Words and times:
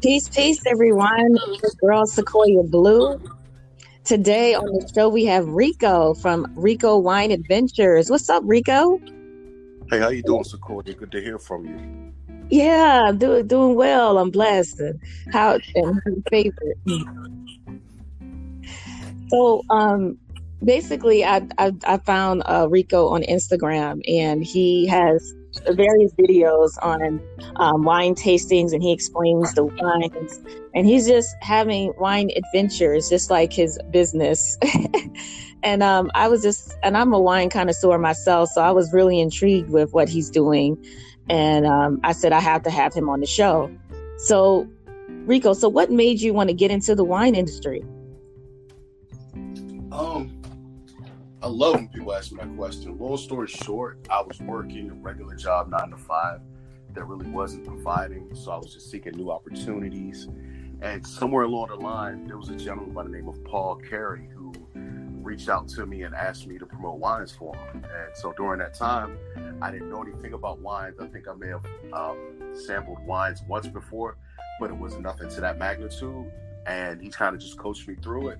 Peace, 0.00 0.28
peace, 0.28 0.64
everyone. 0.66 1.36
Girl 1.80 2.06
Sequoia 2.06 2.62
Blue. 2.62 3.20
Today 4.04 4.54
on 4.54 4.64
the 4.64 4.90
show 4.94 5.08
we 5.08 5.26
have 5.26 5.46
Rico 5.46 6.14
from 6.14 6.46
Rico 6.56 6.96
Wine 6.96 7.30
Adventures. 7.30 8.08
What's 8.08 8.30
up, 8.30 8.42
Rico? 8.46 8.98
Hey, 9.90 9.98
how 9.98 10.08
you 10.08 10.22
doing, 10.22 10.44
Sequoia? 10.44 10.82
Good 10.82 11.12
to 11.12 11.20
hear 11.20 11.38
from 11.38 11.66
you. 11.66 12.12
Yeah, 12.48 13.12
doing 13.14 13.46
doing 13.46 13.74
well. 13.74 14.16
I'm 14.16 14.30
blessed. 14.30 14.80
How 15.32 15.58
favorite? 16.30 16.78
So, 19.28 19.62
um, 19.68 20.16
basically, 20.64 21.24
I 21.24 21.46
I, 21.58 21.74
I 21.86 21.98
found 21.98 22.42
uh, 22.46 22.68
Rico 22.70 23.08
on 23.08 23.22
Instagram, 23.24 24.00
and 24.08 24.42
he 24.42 24.86
has 24.86 25.34
various 25.70 26.12
videos 26.14 26.70
on 26.82 27.20
um, 27.56 27.84
wine 27.84 28.14
tastings 28.14 28.72
and 28.72 28.82
he 28.82 28.92
explains 28.92 29.54
the 29.54 29.64
wines. 29.64 30.40
And 30.74 30.86
he's 30.86 31.06
just 31.06 31.34
having 31.40 31.92
wine 31.98 32.30
adventures 32.36 33.08
just 33.08 33.30
like 33.30 33.52
his 33.52 33.78
business. 33.90 34.58
And 35.62 35.82
um, 35.82 36.10
i 36.14 36.28
was 36.28 36.40
just 36.42 36.76
and 36.84 36.96
i'm 36.96 37.12
a 37.12 37.18
wine 37.18 37.50
connoisseur 37.50 37.98
myself 37.98 38.48
so 38.50 38.62
i 38.62 38.70
was 38.70 38.92
really 38.92 39.18
intrigued 39.18 39.70
with 39.70 39.92
what 39.92 40.08
he's 40.08 40.30
doing. 40.30 40.78
And 41.28 41.66
um, 41.66 42.00
i 42.04 42.12
said 42.12 42.32
i 42.32 42.40
have 42.40 42.62
to 42.62 42.70
have 42.70 42.94
him 42.94 43.08
on 43.08 43.20
the 43.20 43.26
show. 43.26 43.68
So 44.18 44.68
rico 45.26 45.52
so 45.54 45.68
what 45.68 45.90
made 45.90 46.20
you 46.20 46.32
want 46.32 46.48
to 46.48 46.54
get 46.54 46.70
into 46.70 46.94
the 46.94 47.04
wine 47.04 47.34
industry? 47.34 47.84
Um 49.90 50.37
I 51.40 51.46
love 51.46 51.76
when 51.76 51.86
people 51.88 52.12
ask 52.12 52.32
me 52.32 52.38
that 52.38 52.56
question. 52.56 52.98
Long 52.98 53.16
story 53.16 53.46
short, 53.46 54.00
I 54.10 54.22
was 54.22 54.40
working 54.40 54.90
a 54.90 54.94
regular 54.94 55.36
job, 55.36 55.70
nine 55.70 55.90
to 55.90 55.96
five, 55.96 56.40
that 56.94 57.04
really 57.04 57.30
wasn't 57.30 57.64
providing. 57.64 58.34
So 58.34 58.50
I 58.50 58.56
was 58.56 58.74
just 58.74 58.90
seeking 58.90 59.16
new 59.16 59.30
opportunities. 59.30 60.28
And 60.82 61.06
somewhere 61.06 61.44
along 61.44 61.68
the 61.68 61.76
line, 61.76 62.26
there 62.26 62.36
was 62.36 62.48
a 62.48 62.56
gentleman 62.56 62.92
by 62.92 63.04
the 63.04 63.10
name 63.10 63.28
of 63.28 63.42
Paul 63.44 63.76
Carey 63.76 64.28
who 64.34 64.52
reached 65.22 65.48
out 65.48 65.68
to 65.68 65.86
me 65.86 66.02
and 66.02 66.12
asked 66.12 66.48
me 66.48 66.58
to 66.58 66.66
promote 66.66 66.98
wines 66.98 67.30
for 67.30 67.54
him. 67.54 67.84
And 67.84 68.16
so 68.16 68.32
during 68.32 68.58
that 68.58 68.74
time, 68.74 69.16
I 69.62 69.70
didn't 69.70 69.90
know 69.90 70.02
anything 70.02 70.32
about 70.32 70.60
wines. 70.60 70.96
I 71.00 71.06
think 71.06 71.28
I 71.28 71.34
may 71.34 71.48
have 71.48 71.64
um, 71.92 72.16
sampled 72.52 72.98
wines 73.06 73.42
once 73.46 73.68
before, 73.68 74.16
but 74.58 74.70
it 74.70 74.76
was 74.76 74.96
nothing 74.98 75.28
to 75.28 75.40
that 75.42 75.56
magnitude. 75.56 76.32
And 76.66 77.00
he 77.00 77.10
kind 77.10 77.36
of 77.36 77.40
just 77.40 77.58
coached 77.58 77.86
me 77.86 77.94
through 77.94 78.28
it 78.30 78.38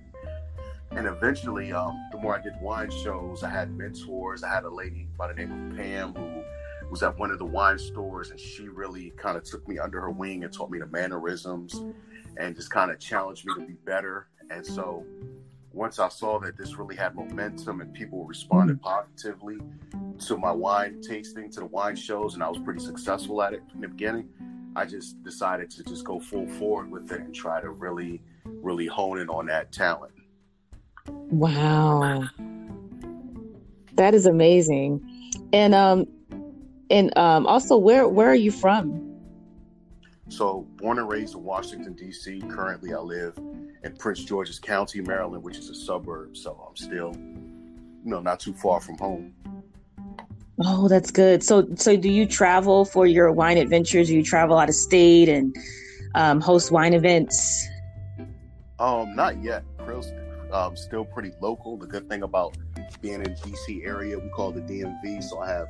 and 0.90 1.06
eventually, 1.06 1.72
um, 1.72 2.08
the 2.10 2.18
more 2.18 2.36
I 2.36 2.40
did 2.40 2.54
wine 2.60 2.90
shows, 2.90 3.42
I 3.42 3.50
had 3.50 3.70
mentors. 3.76 4.42
I 4.42 4.48
had 4.48 4.64
a 4.64 4.70
lady 4.70 5.08
by 5.18 5.28
the 5.28 5.34
name 5.34 5.70
of 5.70 5.76
Pam 5.76 6.14
who 6.14 6.42
was 6.90 7.02
at 7.02 7.18
one 7.18 7.30
of 7.30 7.38
the 7.38 7.44
wine 7.44 7.78
stores, 7.78 8.30
and 8.30 8.40
she 8.40 8.68
really 8.68 9.10
kind 9.16 9.36
of 9.36 9.44
took 9.44 9.66
me 9.68 9.78
under 9.78 10.00
her 10.00 10.10
wing 10.10 10.44
and 10.44 10.52
taught 10.52 10.70
me 10.70 10.78
the 10.78 10.86
mannerisms 10.86 11.82
and 12.38 12.56
just 12.56 12.70
kind 12.70 12.90
of 12.90 12.98
challenged 12.98 13.46
me 13.46 13.54
to 13.54 13.66
be 13.66 13.74
better. 13.84 14.28
And 14.50 14.64
so, 14.64 15.04
once 15.72 15.98
I 15.98 16.08
saw 16.08 16.38
that 16.40 16.56
this 16.56 16.76
really 16.76 16.96
had 16.96 17.14
momentum 17.14 17.82
and 17.82 17.92
people 17.92 18.24
responded 18.24 18.80
positively 18.80 19.58
to 20.26 20.36
my 20.38 20.50
wine 20.50 21.00
tasting, 21.02 21.50
to 21.52 21.60
the 21.60 21.66
wine 21.66 21.96
shows, 21.96 22.34
and 22.34 22.42
I 22.42 22.48
was 22.48 22.58
pretty 22.58 22.80
successful 22.80 23.42
at 23.42 23.52
it 23.52 23.62
from 23.70 23.82
the 23.82 23.88
beginning, 23.88 24.30
I 24.74 24.86
just 24.86 25.22
decided 25.22 25.70
to 25.70 25.84
just 25.84 26.04
go 26.04 26.18
full 26.18 26.48
forward 26.48 26.90
with 26.90 27.12
it 27.12 27.20
and 27.20 27.34
try 27.34 27.60
to 27.60 27.70
really, 27.70 28.22
really 28.44 28.86
hone 28.86 29.18
in 29.18 29.28
on 29.28 29.46
that 29.46 29.70
talent. 29.70 30.12
Wow. 31.30 32.24
That 33.94 34.14
is 34.14 34.26
amazing. 34.26 35.04
And 35.52 35.74
um 35.74 36.06
and 36.90 37.16
um 37.18 37.46
also 37.46 37.76
where 37.76 38.08
where 38.08 38.28
are 38.28 38.34
you 38.34 38.50
from? 38.50 39.04
So 40.28 40.66
born 40.76 40.98
and 40.98 41.08
raised 41.08 41.34
in 41.34 41.42
Washington 41.42 41.94
D.C. 41.94 42.42
Currently, 42.48 42.92
I 42.92 42.98
live 42.98 43.38
in 43.82 43.96
Prince 43.96 44.24
George's 44.24 44.58
County, 44.58 45.00
Maryland, 45.00 45.42
which 45.42 45.56
is 45.56 45.70
a 45.70 45.74
suburb. 45.74 46.36
So 46.36 46.66
I'm 46.68 46.76
still, 46.76 47.14
you 47.16 48.10
know, 48.10 48.20
not 48.20 48.38
too 48.38 48.52
far 48.52 48.80
from 48.80 48.98
home. 48.98 49.34
Oh, 50.64 50.88
that's 50.88 51.10
good. 51.10 51.42
So 51.42 51.66
so 51.76 51.96
do 51.96 52.10
you 52.10 52.26
travel 52.26 52.84
for 52.84 53.06
your 53.06 53.32
wine 53.32 53.58
adventures? 53.58 54.08
Do 54.08 54.14
you 54.14 54.22
travel 54.22 54.58
out 54.58 54.68
of 54.68 54.74
state 54.74 55.28
and 55.28 55.56
um, 56.14 56.40
host 56.40 56.70
wine 56.70 56.94
events? 56.94 57.66
Um, 58.78 59.16
not 59.16 59.42
yet 59.42 59.64
um, 60.52 60.76
still 60.76 61.04
pretty 61.04 61.32
local. 61.40 61.76
The 61.76 61.86
good 61.86 62.08
thing 62.08 62.22
about 62.22 62.56
being 63.00 63.22
in 63.22 63.34
DC 63.34 63.86
area, 63.86 64.18
we 64.18 64.28
call 64.30 64.52
the 64.52 64.60
DMV. 64.60 65.22
So 65.22 65.40
I 65.40 65.48
have 65.50 65.68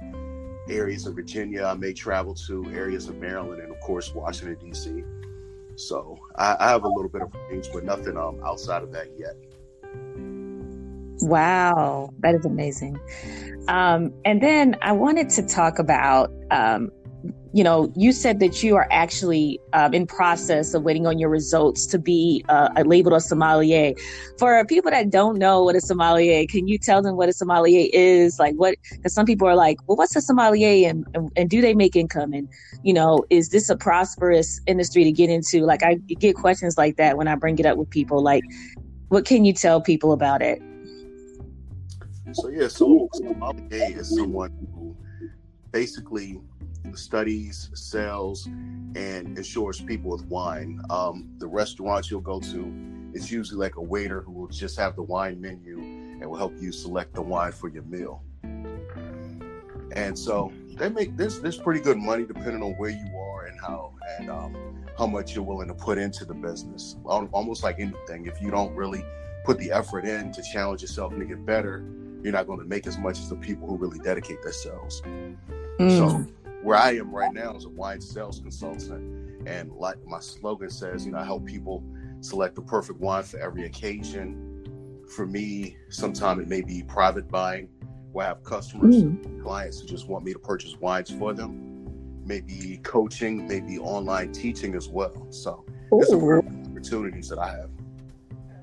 areas 0.69 1.07
of 1.07 1.15
Virginia 1.15 1.65
I 1.65 1.75
may 1.75 1.93
travel 1.93 2.35
to, 2.35 2.67
areas 2.73 3.09
of 3.09 3.17
Maryland, 3.17 3.63
and 3.63 3.73
of 3.73 3.81
course 3.81 4.15
Washington 4.15 4.71
DC. 4.71 5.05
So 5.79 6.19
I, 6.37 6.57
I 6.59 6.71
have 6.71 6.85
a 6.85 6.89
little 6.89 7.09
bit 7.09 7.23
of 7.23 7.33
range, 7.51 7.69
but 7.73 7.85
nothing 7.85 8.17
um, 8.17 8.41
outside 8.45 8.83
of 8.83 8.93
that 8.93 9.09
yet. 9.17 9.35
Wow, 11.21 12.13
that 12.21 12.35
is 12.35 12.45
amazing. 12.45 12.99
Um, 13.69 14.13
and 14.25 14.41
then 14.41 14.77
I 14.83 14.93
wanted 14.93 15.31
to 15.31 15.43
talk 15.43 15.79
about 15.79 16.33
um, 16.51 16.91
you 17.53 17.65
know, 17.65 17.91
you 17.97 18.13
said 18.13 18.41
that 18.41 18.63
you 18.63 18.77
are 18.77 18.87
actually 18.91 19.59
um, 19.73 19.95
in 19.95 20.07
process 20.07 20.75
of 20.75 20.83
waiting 20.83 21.07
on 21.07 21.19
your 21.19 21.31
results 21.31 21.87
to 21.87 21.99
be 21.99 22.45
uh, 22.49 22.69
labeled 22.85 23.15
a 23.15 23.21
sommelier. 23.21 23.95
For 24.39 24.65
people 24.67 24.91
that 24.91 25.11
don't 25.11 25.39
know 25.39 25.63
what 25.63 25.75
a 25.75 25.81
sommelier, 25.81 26.45
can 26.47 26.69
you 26.69 26.79
tell 26.79 27.01
them 27.01 27.17
what 27.17 27.29
a 27.29 27.33
sommelier 27.33 27.89
is? 27.93 28.39
Like, 28.39 28.55
what? 28.57 28.77
Because 28.93 29.15
some 29.15 29.25
people 29.25 29.49
are 29.49 29.57
like, 29.57 29.79
well, 29.87 29.97
what's 29.97 30.15
a 30.15 30.21
sommelier, 30.21 30.89
and, 30.89 31.07
and, 31.15 31.31
and 31.37 31.49
do 31.49 31.61
they 31.63 31.75
make 31.75 31.97
income? 31.97 32.33
And 32.33 32.49
you 32.83 32.93
know, 32.93 33.25
is 33.31 33.49
this 33.49 33.71
a 33.71 33.77
prosperous 33.77 34.61
industry 34.67 35.05
to 35.05 35.13
get 35.13 35.31
into? 35.31 35.65
Like, 35.65 35.83
I 35.83 35.95
get 35.95 36.37
questions 36.37 36.77
like 36.77 36.97
that 36.97 37.17
when 37.17 37.29
I 37.29 37.35
bring 37.35 37.59
it 37.59 37.65
up 37.65 37.79
with 37.79 37.89
people. 37.89 38.23
Like, 38.23 38.45
what 39.09 39.25
can 39.25 39.47
you 39.47 39.55
tell 39.55 39.81
people 39.81 40.13
about 40.13 40.43
it? 40.43 40.61
So 42.33 42.49
yeah, 42.49 42.69
so 42.69 43.09
sommelier 43.15 43.99
is 43.99 44.15
someone 44.15 44.51
who 44.75 44.95
basically 45.73 46.41
studies, 46.97 47.71
sells, 47.75 48.47
and 48.47 49.37
insures 49.37 49.81
people 49.81 50.11
with 50.11 50.25
wine. 50.27 50.81
Um, 50.91 51.31
the 51.39 51.47
restaurants 51.47 52.11
you'll 52.11 52.21
go 52.21 52.41
to, 52.41 52.73
it's 53.15 53.31
usually 53.31 53.59
like 53.59 53.77
a 53.77 53.83
waiter 53.83 54.23
who 54.23 54.33
will 54.33 54.49
just 54.49 54.79
have 54.79 54.97
the 54.97 55.03
wine 55.03 55.41
menu 55.41 55.79
and 55.79 56.29
will 56.29 56.37
help 56.37 56.55
you 56.61 56.73
select 56.73 57.15
the 57.15 57.23
wine 57.23 57.53
for 57.53 57.69
your 57.69 57.85
meal. 57.85 58.23
And 59.93 60.19
so 60.19 60.53
they 60.77 60.89
make 60.89 61.17
this 61.17 61.39
this 61.39 61.57
pretty 61.57 61.81
good 61.81 61.99
money 61.99 62.25
depending 62.25 62.63
on 62.63 62.73
where 62.73 62.91
you 62.91 63.19
are 63.19 63.47
and 63.47 63.59
how 63.61 63.95
and 64.19 64.31
um, 64.31 64.85
how 64.97 65.07
much 65.07 65.35
you're 65.35 65.45
willing 65.45 65.69
to 65.69 65.75
put 65.75 65.99
into 65.99 66.25
the 66.25 66.35
business. 66.35 66.97
Almost 67.05 67.63
like 67.63 67.81
anything, 67.81 68.27
if 68.27 68.41
you 68.41 68.51
don't 68.51 68.75
really 68.75 69.05
put 69.45 69.59
the 69.59 69.73
effort 69.73 70.05
in 70.05 70.31
to 70.33 70.43
challenge 70.43 70.83
yourself 70.83 71.13
and 71.13 71.21
to 71.21 71.27
get 71.27 71.45
better, 71.47 71.85
you're 72.23 72.33
not 72.33 72.47
going 72.47 72.59
to 72.59 72.67
make 72.67 72.87
as 72.87 72.99
much 72.99 73.19
as 73.19 73.29
the 73.29 73.37
people 73.37 73.69
who 73.69 73.77
really 73.77 73.99
dedicate 73.99 74.43
themselves. 74.43 75.01
Mm. 75.79 75.97
So 75.97 76.27
where 76.63 76.77
I 76.77 76.93
am 76.97 77.15
right 77.15 77.33
now 77.33 77.55
is 77.57 77.65
a 77.65 77.69
wine 77.69 78.01
sales 78.01 78.41
consultant. 78.41 79.47
And 79.47 79.73
like 79.73 80.05
my 80.07 80.21
slogan 80.21 80.71
says, 80.71 81.07
you 81.07 81.13
know, 81.13 81.19
I 81.19 81.25
help 81.25 81.47
people 81.47 81.85
select 82.21 82.57
the 82.57 82.63
perfect 82.63 83.01
wine 83.01 83.23
for 83.23 83.39
every 83.39 83.65
occasion. 83.65 85.05
For 85.15 85.27
me, 85.27 85.77
sometimes 85.89 86.43
it 86.43 86.49
may 86.49 86.61
be 86.61 86.83
private 86.83 87.29
buying 87.29 87.69
where 88.13 88.27
I 88.27 88.29
have 88.31 88.43
customers, 88.43 88.97
mm. 88.97 89.43
clients 89.43 89.81
who 89.81 89.87
just 89.87 90.09
want 90.09 90.25
me 90.25 90.33
to 90.33 90.39
purchase 90.39 90.77
wines 90.81 91.11
for 91.11 91.33
them. 91.33 92.25
Maybe 92.25 92.81
coaching, 92.83 93.47
maybe 93.47 93.79
online 93.79 94.33
teaching 94.33 94.75
as 94.75 94.89
well. 94.89 95.27
So 95.31 95.65
there's 95.91 96.09
some 96.09 96.67
opportunities 96.71 97.29
that 97.31 97.39
I 97.39 97.51
have. 97.51 97.71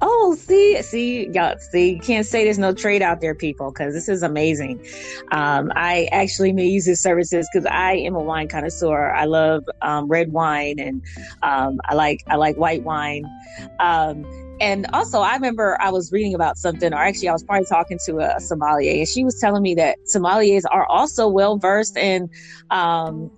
Oh, 0.02 0.36
see, 0.38 0.82
see, 0.82 1.30
y'all, 1.30 1.58
see, 1.58 2.00
can't 2.00 2.26
say 2.26 2.44
there's 2.44 2.60
no 2.60 2.74
trade 2.74 3.02
out 3.02 3.22
there, 3.22 3.34
people, 3.34 3.72
because 3.72 3.94
this 3.94 4.10
is 4.10 4.24
amazing. 4.24 4.86
Um, 5.32 5.72
I 5.76 6.10
actually 6.12 6.52
may 6.52 6.68
use 6.68 6.86
his 6.86 7.02
services 7.02 7.48
because 7.52 7.66
I 7.66 7.94
am 7.94 8.16
a 8.16 8.20
wine 8.20 8.48
connoisseur. 8.48 9.12
I 9.12 9.26
love 9.26 9.64
um, 9.82 10.08
red 10.08 10.32
wine 10.32 10.80
and 10.80 11.02
um, 11.44 11.80
I 11.86 11.96
like 11.96 12.22
I 12.28 12.36
like 12.36 12.58
white 12.58 12.84
wine. 12.84 13.26
Um, 13.80 14.26
and 14.62 14.86
also, 14.94 15.20
I 15.20 15.34
remember 15.34 15.78
I 15.82 15.90
was 15.92 16.12
reading 16.12 16.34
about 16.34 16.58
something, 16.58 16.94
or 16.94 16.98
actually, 16.98 17.30
I 17.30 17.34
was 17.34 17.44
probably 17.44 17.66
talking 17.66 18.00
to 18.06 18.20
a 18.20 18.40
sommelier, 18.40 18.98
and 19.00 19.08
she 19.08 19.24
was 19.24 19.40
telling 19.40 19.64
me 19.64 19.76
that 19.76 19.98
sommeliers 20.06 20.64
are 20.72 20.86
also 20.86 21.28
well 21.28 21.58
versed 21.58 21.98
in 21.98 22.30
um, 22.70 23.30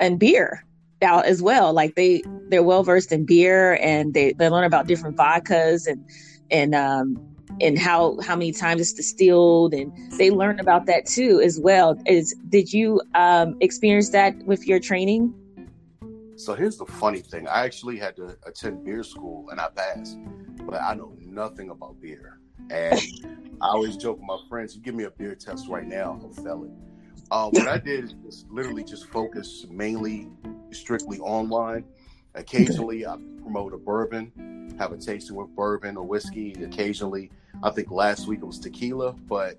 in 0.00 0.18
beer 0.18 0.65
out 1.02 1.26
as 1.26 1.42
well. 1.42 1.72
Like 1.72 1.94
they 1.94 2.22
they're 2.48 2.62
well 2.62 2.82
versed 2.82 3.12
in 3.12 3.24
beer 3.24 3.78
and 3.82 4.14
they, 4.14 4.32
they 4.32 4.48
learn 4.48 4.64
about 4.64 4.86
different 4.86 5.16
vodkas 5.16 5.86
and 5.86 6.04
and 6.50 6.74
um 6.74 7.20
and 7.60 7.78
how 7.78 8.18
how 8.20 8.36
many 8.36 8.52
times 8.52 8.80
it's 8.80 8.92
distilled 8.92 9.74
and 9.74 9.92
they 10.18 10.30
learn 10.30 10.58
about 10.60 10.86
that 10.86 11.06
too 11.06 11.40
as 11.42 11.58
well. 11.60 11.98
Is 12.06 12.34
did 12.48 12.72
you 12.72 13.00
um 13.14 13.56
experience 13.60 14.10
that 14.10 14.34
with 14.46 14.66
your 14.66 14.80
training? 14.80 15.34
So 16.36 16.54
here's 16.54 16.76
the 16.76 16.86
funny 16.86 17.20
thing. 17.20 17.48
I 17.48 17.64
actually 17.64 17.96
had 17.98 18.14
to 18.16 18.36
attend 18.46 18.84
beer 18.84 19.02
school 19.02 19.48
and 19.50 19.58
I 19.58 19.68
passed, 19.74 20.18
but 20.66 20.82
I 20.82 20.94
know 20.94 21.14
nothing 21.18 21.70
about 21.70 22.00
beer. 22.00 22.38
And 22.70 23.00
I 23.62 23.68
always 23.68 23.96
joke 23.96 24.18
with 24.18 24.26
my 24.26 24.36
friends, 24.48 24.76
you 24.76 24.82
give 24.82 24.94
me 24.94 25.04
a 25.04 25.10
beer 25.10 25.34
test 25.34 25.66
right 25.68 25.86
now, 25.86 26.20
I'll 26.22 26.44
fail 26.44 26.64
it. 26.64 26.70
Uh, 27.30 27.50
what 27.50 27.66
I 27.66 27.78
did 27.78 28.14
is 28.26 28.44
literally 28.50 28.84
just 28.84 29.06
focus 29.08 29.66
mainly, 29.68 30.28
strictly 30.70 31.18
online. 31.18 31.84
Occasionally, 32.34 33.06
I 33.06 33.16
promote 33.42 33.72
a 33.72 33.78
bourbon, 33.78 34.74
have 34.78 34.92
a 34.92 34.96
tasting 34.96 35.36
with 35.36 35.48
bourbon 35.56 35.96
or 35.96 36.04
whiskey. 36.04 36.52
Occasionally, 36.62 37.30
I 37.62 37.70
think 37.70 37.90
last 37.90 38.28
week 38.28 38.40
it 38.42 38.44
was 38.44 38.58
tequila, 38.58 39.12
but 39.12 39.58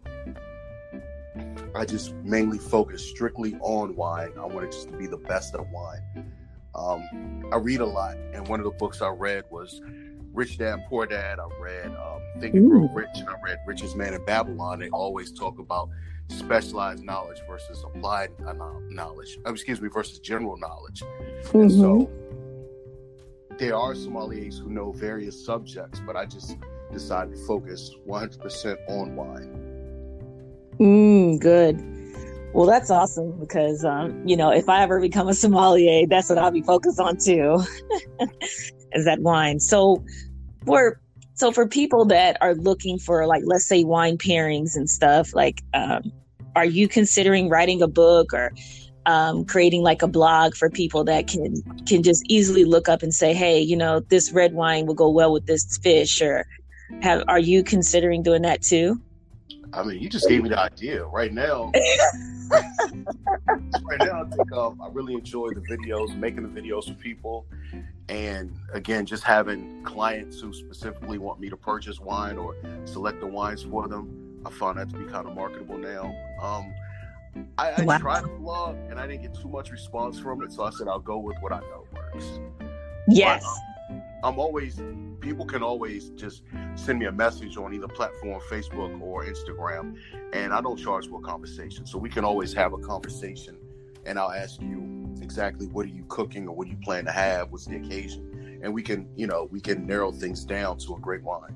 I 1.76 1.86
just 1.86 2.14
mainly 2.24 2.58
focus 2.58 3.06
strictly 3.06 3.56
on 3.60 3.96
wine. 3.96 4.32
I 4.38 4.46
want 4.46 4.66
it 4.66 4.72
just 4.72 4.90
to 4.92 4.98
be 4.98 5.08
the 5.08 5.18
best 5.18 5.56
of 5.56 5.70
wine. 5.72 6.32
Um, 6.76 7.50
I 7.52 7.58
read 7.58 7.80
a 7.80 7.86
lot, 7.86 8.18
and 8.34 8.48
one 8.48 8.60
of 8.60 8.66
the 8.66 8.72
books 8.72 9.02
I 9.02 9.10
read 9.10 9.44
was 9.50 9.82
Rich 10.34 10.60
Dad 10.60 10.86
Poor 10.88 11.06
Dad. 11.06 11.40
I 11.40 11.48
read 11.62 11.88
um, 11.88 12.22
Think 12.40 12.56
and 12.56 12.70
Grow 12.70 12.88
Rich, 12.94 13.10
and 13.16 13.30
I 13.30 13.36
read 13.44 13.60
Richest 13.66 13.96
Man 13.96 14.14
in 14.14 14.24
Babylon. 14.26 14.80
They 14.80 14.90
always 14.90 15.32
talk 15.32 15.60
about 15.60 15.90
specialized 16.30 17.04
knowledge 17.04 17.42
versus 17.48 17.84
applied 17.84 18.30
uh, 18.46 18.54
knowledge. 18.90 19.40
Uh, 19.46 19.52
excuse 19.52 19.82
me, 19.82 19.90
versus 19.90 20.20
general 20.20 20.58
knowledge. 20.58 21.02
Mm-hmm. 21.02 21.60
And 21.60 21.72
so 21.72 22.10
there 23.58 23.76
are 23.76 23.94
sommeliers 23.94 24.60
who 24.60 24.70
know 24.70 24.92
various 24.92 25.44
subjects, 25.44 26.00
but 26.06 26.16
I 26.16 26.26
just 26.26 26.58
decided 26.92 27.36
to 27.36 27.46
focus 27.46 27.92
100% 28.08 28.78
on 28.88 29.16
wine. 29.16 29.64
Mm, 30.80 31.40
good. 31.40 31.80
Well, 32.54 32.66
that's 32.66 32.90
awesome 32.90 33.40
because, 33.40 33.86
um, 33.86 34.28
you 34.28 34.36
know, 34.36 34.52
if 34.52 34.68
I 34.70 34.82
ever 34.82 35.00
become 35.00 35.28
a 35.28 35.34
sommelier, 35.34 36.08
that's 36.08 36.30
what 36.30 36.38
I'll 36.38 36.52
be 36.52 36.62
focused 36.62 37.00
on 37.00 37.18
too, 37.18 37.64
is 38.94 39.06
that 39.06 39.20
wine. 39.20 39.60
So, 39.60 40.04
for 40.66 41.00
so 41.36 41.52
for 41.52 41.68
people 41.68 42.06
that 42.06 42.38
are 42.42 42.56
looking 42.56 42.98
for, 42.98 43.28
like, 43.28 43.44
let's 43.46 43.68
say 43.68 43.84
wine 43.84 44.18
pairings 44.18 44.76
and 44.76 44.90
stuff, 44.90 45.36
like, 45.36 45.62
um, 45.76 46.12
are 46.56 46.66
you 46.66 46.88
considering 46.88 47.48
writing 47.48 47.84
a 47.84 47.88
book 47.88 48.34
or 48.34 48.52
um, 49.06 49.46
creating 49.46 49.84
like 49.84 50.02
a 50.02 50.08
blog 50.08 50.56
for 50.56 50.70
people 50.70 51.04
that 51.06 51.28
can 51.28 51.62
can 51.86 52.04
just 52.04 52.24
easily 52.28 52.66
look 52.66 52.90
up 52.90 53.04
and 53.04 53.14
say, 53.14 53.34
hey, 53.34 53.60
you 53.60 53.78
know, 53.78 54.02
this 54.02 54.32
red 54.32 54.54
wine 54.54 54.86
will 54.86 54.96
go 54.96 55.10
well 55.10 55.32
with 55.32 55.46
this 55.46 55.78
fish, 55.82 56.22
or 56.22 56.46
have 57.02 57.24
are 57.28 57.40
you 57.40 57.64
considering 57.64 58.24
doing 58.24 58.42
that 58.42 58.62
too? 58.62 59.00
I 59.74 59.84
mean, 59.84 60.02
you 60.02 60.10
just 60.10 60.28
gave 60.28 60.44
me 60.44 60.50
the 60.50 60.60
idea. 60.60 61.06
Right 61.06 61.32
now, 61.32 61.72
right 62.80 64.00
now, 64.00 64.24
I 64.24 64.30
think 64.30 64.52
um, 64.52 64.82
I 64.82 64.90
really 64.92 65.14
enjoy 65.14 65.50
the 65.50 65.62
videos, 65.62 66.16
making 66.18 66.44
the 66.44 66.62
videos 66.62 66.88
for 66.88 66.94
people, 66.94 67.46
and 68.10 68.56
again, 68.74 69.06
just 69.06 69.24
having 69.24 69.84
clients 69.84 70.40
who 70.40 70.54
specifically 70.54 71.18
want 71.18 71.40
me 71.40 71.50
to 71.50 71.58
purchase 71.58 72.00
wine 72.00 72.38
or 72.38 72.56
select 72.86 73.20
the 73.20 73.28
wines 73.28 73.64
for 73.64 73.88
them. 73.88 74.42
I 74.46 74.50
found 74.52 74.78
that 74.78 74.90
to 74.90 74.98
be 74.98 75.06
kind 75.06 75.28
of 75.28 75.36
marketable 75.36 75.78
now. 75.78 76.16
Um, 76.42 76.74
I, 77.58 77.72
I 77.78 77.82
wow. 77.84 77.98
tried 77.98 78.24
a 78.24 78.28
blog 78.28 78.78
and 78.90 79.00
I 79.00 79.08
didn't 79.08 79.24
get 79.24 79.34
too 79.34 79.50
much 79.50 79.72
response 79.72 80.20
from 80.20 80.42
it, 80.44 80.52
so 80.52 80.64
I 80.64 80.70
said 80.72 80.88
I'll 80.88 81.00
go 81.00 81.18
with 81.18 81.38
what 81.42 81.52
I 81.52 81.60
know 81.60 81.86
works. 81.94 82.40
Yes. 83.08 83.44
But, 83.44 83.50
um, 83.50 83.77
I'm 84.24 84.40
always 84.40 84.82
people 85.20 85.46
can 85.46 85.64
always 85.64 86.10
just 86.10 86.44
send 86.76 87.00
me 87.00 87.06
a 87.06 87.12
message 87.12 87.58
on 87.58 87.74
either 87.74 87.88
platform, 87.88 88.42
Facebook 88.50 89.00
or 89.02 89.26
Instagram, 89.26 89.96
and 90.34 90.54
I 90.54 90.62
don't 90.62 90.78
charge 90.78 91.10
for 91.10 91.20
a 91.20 91.24
conversation. 91.24 91.86
So 91.86 91.98
we 91.98 92.10
can 92.10 92.24
always 92.24 92.54
have 92.54 92.74
a 92.74 92.78
conversation, 92.78 93.58
and 94.06 94.18
I'll 94.18 94.32
ask 94.32 94.62
you 94.62 95.14
exactly 95.22 95.68
what 95.68 95.86
are 95.86 95.90
you 95.90 96.06
cooking 96.08 96.48
or 96.48 96.56
what 96.56 96.66
do 96.66 96.72
you 96.72 96.78
plan 96.78 97.06
to 97.06 97.12
have, 97.12 97.52
what's 97.52 97.66
the 97.66 97.78
occasion, 97.78 98.60
and 98.64 98.74
we 98.74 98.82
can, 98.82 99.08
you 99.16 99.28
know, 99.28 99.48
we 99.52 99.60
can 99.60 99.86
narrow 99.86 100.12
things 100.12 100.46
down 100.46 100.78
to 100.80 100.96
a 100.96 101.00
great 101.00 101.24
wine. 101.24 101.56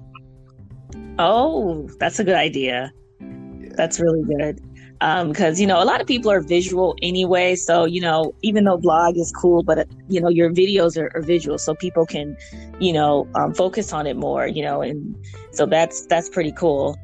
Oh, 1.19 1.87
that's 1.99 2.19
a 2.19 2.23
good 2.23 2.35
idea. 2.35 2.91
Yeah. 3.19 3.69
That's 3.75 3.99
really 3.99 4.23
good 4.23 4.59
because 5.01 5.57
um, 5.57 5.61
you 5.61 5.65
know 5.65 5.81
a 5.81 5.85
lot 5.85 5.99
of 5.99 6.05
people 6.05 6.29
are 6.29 6.41
visual 6.41 6.95
anyway 7.01 7.55
so 7.55 7.85
you 7.85 7.99
know 7.99 8.35
even 8.43 8.65
though 8.65 8.77
blog 8.77 9.17
is 9.17 9.31
cool 9.31 9.63
but 9.63 9.87
you 10.09 10.21
know 10.21 10.29
your 10.29 10.51
videos 10.51 10.95
are, 10.95 11.11
are 11.15 11.23
visual 11.23 11.57
so 11.57 11.73
people 11.73 12.05
can 12.05 12.37
you 12.79 12.93
know 12.93 13.27
um, 13.33 13.51
focus 13.51 13.93
on 13.93 14.05
it 14.05 14.15
more 14.15 14.45
you 14.45 14.61
know 14.63 14.81
and 14.81 15.15
so 15.51 15.65
that's 15.65 16.05
that's 16.05 16.29
pretty 16.29 16.51
cool. 16.53 16.97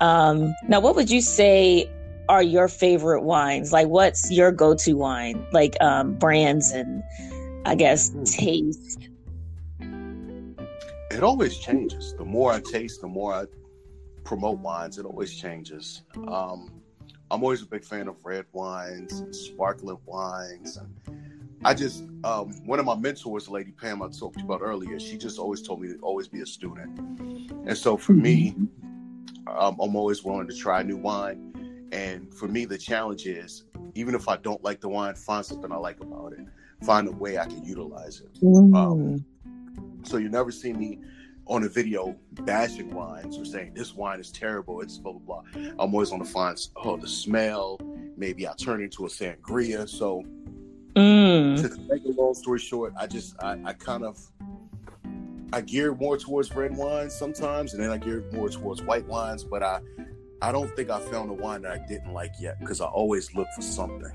Um, 0.00 0.54
now 0.68 0.80
what 0.80 0.96
would 0.96 1.10
you 1.10 1.20
say 1.20 1.90
are 2.28 2.42
your 2.42 2.68
favorite 2.68 3.22
wines? 3.22 3.72
Like 3.72 3.88
what's 3.88 4.30
your 4.30 4.50
go-to 4.50 4.94
wine? 4.94 5.46
Like 5.52 5.76
um, 5.80 6.14
brands 6.14 6.72
and 6.72 7.02
i 7.66 7.74
guess 7.74 8.10
hmm. 8.10 8.24
taste. 8.24 9.08
It 11.10 11.22
always 11.22 11.58
changes. 11.58 12.14
The 12.16 12.24
more 12.24 12.52
i 12.52 12.60
taste 12.60 13.00
the 13.00 13.08
more 13.08 13.34
i 13.34 13.44
promote 14.24 14.58
wines 14.60 14.98
it 14.98 15.04
always 15.04 15.34
changes. 15.34 16.02
Um, 16.28 16.70
I'm 17.30 17.42
always 17.42 17.62
a 17.62 17.66
big 17.66 17.84
fan 17.84 18.08
of 18.08 18.16
red 18.24 18.46
wines 18.52 19.20
and 19.20 19.34
sparkling 19.34 19.98
wines. 20.06 20.78
I 21.64 21.72
just 21.72 22.04
um, 22.24 22.52
one 22.66 22.78
of 22.78 22.84
my 22.84 22.94
mentors, 22.94 23.48
Lady 23.48 23.72
Pam, 23.72 24.02
I 24.02 24.08
talked 24.08 24.40
about 24.40 24.60
earlier. 24.60 25.00
She 25.00 25.16
just 25.16 25.38
always 25.38 25.62
told 25.62 25.80
me 25.80 25.88
to 25.88 25.98
always 26.00 26.28
be 26.28 26.40
a 26.40 26.46
student, 26.46 26.98
and 27.66 27.76
so 27.76 27.96
for 27.96 28.12
me, 28.12 28.54
um, 29.46 29.76
I'm 29.80 29.96
always 29.96 30.22
willing 30.22 30.46
to 30.48 30.54
try 30.54 30.82
new 30.82 30.96
wine. 30.96 31.88
And 31.92 32.34
for 32.34 32.48
me, 32.48 32.64
the 32.64 32.76
challenge 32.76 33.26
is 33.26 33.64
even 33.94 34.14
if 34.14 34.28
I 34.28 34.36
don't 34.36 34.62
like 34.64 34.80
the 34.80 34.88
wine, 34.88 35.14
find 35.14 35.44
something 35.44 35.70
I 35.70 35.76
like 35.76 36.00
about 36.00 36.32
it. 36.32 36.46
Find 36.84 37.08
a 37.08 37.12
way 37.12 37.38
I 37.38 37.46
can 37.46 37.64
utilize 37.64 38.20
it. 38.20 38.34
Mm. 38.42 38.76
Um, 38.76 39.24
so 40.02 40.16
you 40.18 40.28
never 40.28 40.50
see 40.50 40.72
me 40.72 41.00
on 41.46 41.64
a 41.64 41.68
video 41.68 42.16
bashing 42.42 42.92
wines 42.94 43.38
or 43.38 43.44
saying 43.44 43.74
this 43.74 43.94
wine 43.94 44.20
is 44.20 44.30
terrible, 44.30 44.80
it's 44.80 44.98
blah 44.98 45.12
blah 45.12 45.42
blah. 45.42 45.72
I'm 45.78 45.92
always 45.92 46.12
on 46.12 46.18
the 46.18 46.24
find 46.24 46.58
oh 46.76 46.96
the 46.96 47.08
smell. 47.08 47.78
Maybe 48.16 48.46
I'll 48.46 48.54
turn 48.54 48.82
into 48.82 49.06
a 49.06 49.08
sangria. 49.08 49.88
So 49.88 50.22
mm. 50.94 51.60
to 51.60 51.80
make 51.82 52.04
a 52.04 52.20
long 52.20 52.34
story 52.34 52.58
short, 52.58 52.94
I 52.98 53.06
just 53.06 53.36
I, 53.42 53.58
I 53.64 53.72
kind 53.72 54.04
of 54.04 54.18
I 55.52 55.60
gear 55.60 55.94
more 55.94 56.16
towards 56.16 56.54
red 56.54 56.76
wines 56.76 57.14
sometimes, 57.14 57.74
and 57.74 57.82
then 57.82 57.90
I 57.90 57.98
gear 57.98 58.24
more 58.32 58.48
towards 58.48 58.82
white 58.82 59.06
wines. 59.06 59.44
But 59.44 59.62
I 59.62 59.80
I 60.40 60.52
don't 60.52 60.74
think 60.76 60.90
I 60.90 61.00
found 61.00 61.30
a 61.30 61.34
wine 61.34 61.62
that 61.62 61.72
I 61.72 61.86
didn't 61.86 62.12
like 62.12 62.32
yet 62.40 62.58
because 62.60 62.80
I 62.80 62.86
always 62.86 63.34
look 63.34 63.48
for 63.54 63.62
something. 63.62 64.12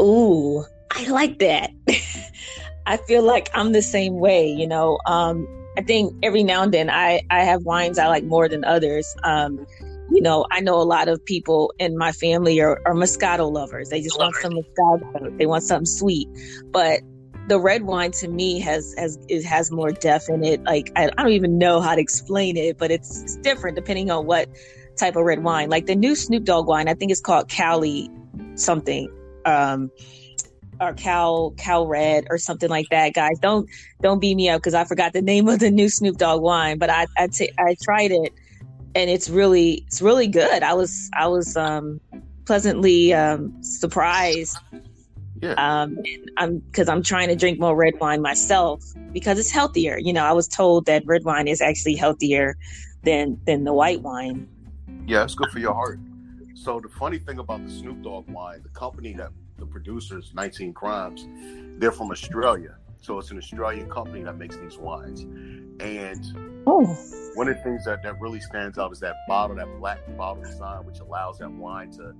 Ooh, 0.00 0.64
I 0.90 1.04
like 1.08 1.38
that. 1.38 1.70
I 2.86 2.96
feel 2.96 3.22
like 3.22 3.50
I'm 3.54 3.72
the 3.72 3.82
same 3.82 4.18
way, 4.18 4.48
you 4.48 4.66
know. 4.66 4.98
Um, 5.06 5.46
I 5.76 5.82
think 5.82 6.14
every 6.22 6.42
now 6.42 6.62
and 6.62 6.72
then 6.72 6.90
I, 6.90 7.22
I 7.30 7.44
have 7.44 7.64
wines 7.64 7.98
I 7.98 8.08
like 8.08 8.24
more 8.24 8.48
than 8.48 8.64
others. 8.64 9.06
Um, 9.22 9.66
you 10.10 10.20
know, 10.20 10.44
I 10.50 10.60
know 10.60 10.80
a 10.80 10.82
lot 10.82 11.08
of 11.08 11.24
people 11.24 11.72
in 11.78 11.96
my 11.96 12.12
family 12.12 12.60
are, 12.60 12.80
are 12.84 12.94
Moscato 12.94 13.50
lovers. 13.50 13.90
They 13.90 14.02
just 14.02 14.18
want 14.18 14.34
some 14.36 14.52
Moscato. 14.54 15.38
They 15.38 15.46
want 15.46 15.62
something 15.62 15.86
sweet. 15.86 16.28
But 16.72 17.00
the 17.48 17.60
red 17.60 17.82
wine 17.82 18.10
to 18.12 18.28
me 18.28 18.60
has 18.60 18.94
has 18.98 19.18
it 19.28 19.44
has 19.44 19.70
more 19.70 19.90
depth 19.90 20.28
in 20.28 20.44
it. 20.44 20.62
Like 20.64 20.90
I, 20.96 21.10
I 21.16 21.22
don't 21.22 21.32
even 21.32 21.58
know 21.58 21.80
how 21.80 21.94
to 21.94 22.00
explain 22.00 22.56
it, 22.56 22.76
but 22.76 22.90
it's, 22.90 23.22
it's 23.22 23.36
different 23.36 23.76
depending 23.76 24.10
on 24.10 24.26
what 24.26 24.48
type 24.96 25.16
of 25.16 25.24
red 25.24 25.42
wine. 25.44 25.70
Like 25.70 25.86
the 25.86 25.96
new 25.96 26.14
Snoop 26.14 26.44
Dogg 26.44 26.66
wine, 26.66 26.88
I 26.88 26.94
think 26.94 27.10
it's 27.10 27.20
called 27.20 27.48
Cali 27.48 28.10
something. 28.56 29.08
Um, 29.44 29.90
or 30.80 30.94
Cal 30.94 31.52
Cal 31.56 31.86
Red 31.86 32.26
or 32.30 32.38
something 32.38 32.70
like 32.70 32.86
that, 32.90 33.14
guys. 33.14 33.38
Don't 33.40 33.68
don't 34.02 34.20
beat 34.20 34.34
me 34.34 34.48
up 34.48 34.60
because 34.60 34.74
I 34.74 34.84
forgot 34.84 35.12
the 35.12 35.22
name 35.22 35.48
of 35.48 35.60
the 35.60 35.70
new 35.70 35.88
Snoop 35.88 36.16
Dogg 36.16 36.42
wine, 36.42 36.78
but 36.78 36.90
I 36.90 37.06
I, 37.18 37.26
t- 37.28 37.52
I 37.58 37.76
tried 37.82 38.10
it 38.10 38.32
and 38.94 39.10
it's 39.10 39.28
really 39.28 39.84
it's 39.86 40.02
really 40.02 40.26
good. 40.26 40.62
I 40.62 40.74
was 40.74 41.10
I 41.14 41.28
was 41.28 41.56
um 41.56 42.00
pleasantly 42.46 43.12
um 43.12 43.62
surprised. 43.62 44.56
Yeah. 45.42 45.54
Um, 45.54 45.96
I'm 46.36 46.58
because 46.58 46.88
I'm 46.88 47.02
trying 47.02 47.28
to 47.28 47.36
drink 47.36 47.58
more 47.58 47.74
red 47.74 47.94
wine 47.98 48.20
myself 48.20 48.82
because 49.12 49.38
it's 49.38 49.50
healthier. 49.50 49.98
You 49.98 50.12
know, 50.12 50.24
I 50.24 50.32
was 50.32 50.46
told 50.46 50.86
that 50.86 51.02
red 51.06 51.24
wine 51.24 51.48
is 51.48 51.60
actually 51.60 51.94
healthier 51.96 52.56
than 53.04 53.40
than 53.46 53.64
the 53.64 53.72
white 53.72 54.02
wine. 54.02 54.46
Yeah, 55.06 55.24
it's 55.24 55.34
good 55.34 55.50
for 55.50 55.58
your 55.58 55.74
heart. 55.74 55.98
So 56.54 56.78
the 56.78 56.90
funny 56.90 57.18
thing 57.18 57.38
about 57.38 57.64
the 57.64 57.72
Snoop 57.72 58.02
Dogg 58.02 58.28
wine, 58.28 58.60
the 58.62 58.68
company 58.68 59.14
that 59.14 59.30
the 59.60 59.66
producers, 59.66 60.32
19 60.34 60.72
Crimes, 60.72 61.26
they're 61.78 61.92
from 61.92 62.10
Australia. 62.10 62.76
So 63.00 63.18
it's 63.18 63.30
an 63.30 63.38
Australian 63.38 63.88
company 63.88 64.22
that 64.24 64.36
makes 64.36 64.56
these 64.56 64.76
wines. 64.76 65.22
And 65.80 66.62
oh. 66.66 66.84
one 67.34 67.48
of 67.48 67.56
the 67.56 67.62
things 67.62 67.84
that, 67.86 68.02
that 68.02 68.20
really 68.20 68.40
stands 68.40 68.78
out 68.78 68.92
is 68.92 69.00
that 69.00 69.16
bottle, 69.26 69.56
that 69.56 69.78
black 69.78 70.00
bottle 70.16 70.42
design, 70.42 70.84
which 70.84 71.00
allows 71.00 71.38
that 71.38 71.50
wine 71.50 71.90
to 71.92 72.14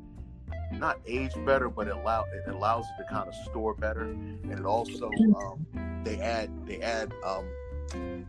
not 0.73 0.99
age 1.07 1.33
better, 1.45 1.69
but 1.69 1.89
it 1.89 1.97
allow 1.97 2.25
it 2.33 2.49
allows 2.49 2.85
it 2.87 3.03
to 3.03 3.09
kind 3.09 3.29
of 3.29 3.35
store 3.35 3.75
better. 3.75 4.03
And 4.03 4.51
it 4.53 4.65
also 4.65 5.11
um, 5.37 5.67
they 6.05 6.19
add 6.21 6.51
they 6.67 6.81
add 6.81 7.13
um, 7.25 7.47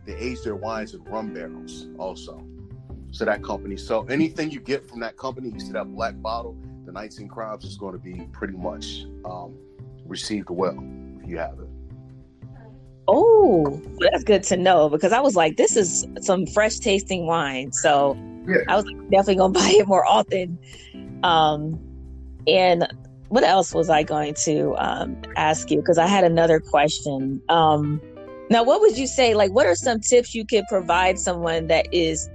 they 0.04 0.14
age 0.14 0.42
their 0.42 0.56
wines 0.56 0.94
in 0.94 1.02
rum 1.04 1.32
barrels 1.32 1.86
also. 1.98 2.44
So 3.10 3.24
that 3.26 3.42
company. 3.42 3.76
So 3.76 4.04
anything 4.04 4.50
you 4.50 4.60
get 4.60 4.88
from 4.88 5.00
that 5.00 5.16
company, 5.16 5.50
you 5.50 5.60
see 5.60 5.72
that 5.72 5.92
black 5.94 6.20
bottle, 6.20 6.56
the 6.92 7.00
19 7.00 7.28
Crimes 7.28 7.64
is 7.64 7.76
going 7.76 7.92
to 7.92 7.98
be 7.98 8.26
pretty 8.32 8.56
much 8.56 9.04
um, 9.24 9.54
received 10.06 10.50
well 10.50 10.78
if 11.22 11.28
you 11.28 11.38
have 11.38 11.58
it. 11.58 11.68
Oh, 13.08 13.82
that's 13.98 14.24
good 14.24 14.42
to 14.44 14.56
know 14.56 14.88
because 14.88 15.12
I 15.12 15.20
was 15.20 15.34
like, 15.34 15.56
this 15.56 15.76
is 15.76 16.06
some 16.20 16.46
fresh 16.46 16.78
tasting 16.78 17.26
wine. 17.26 17.72
So 17.72 18.16
yeah. 18.46 18.58
I 18.68 18.76
was 18.76 18.84
definitely 19.10 19.36
gonna 19.36 19.52
buy 19.58 19.74
it 19.76 19.88
more 19.88 20.06
often. 20.06 20.58
Um, 21.22 21.80
and 22.46 22.86
what 23.28 23.44
else 23.44 23.74
was 23.74 23.90
I 23.90 24.02
going 24.02 24.34
to 24.44 24.76
um, 24.76 25.20
ask 25.36 25.70
you? 25.70 25.78
Because 25.78 25.98
I 25.98 26.06
had 26.06 26.22
another 26.22 26.60
question. 26.60 27.42
Um, 27.48 28.00
now, 28.50 28.62
what 28.62 28.80
would 28.80 28.98
you 28.98 29.06
say? 29.06 29.34
Like, 29.34 29.52
what 29.52 29.66
are 29.66 29.74
some 29.74 30.00
tips 30.00 30.34
you 30.34 30.44
could 30.44 30.64
provide 30.68 31.18
someone 31.18 31.66
that 31.68 31.92
is 31.92 32.28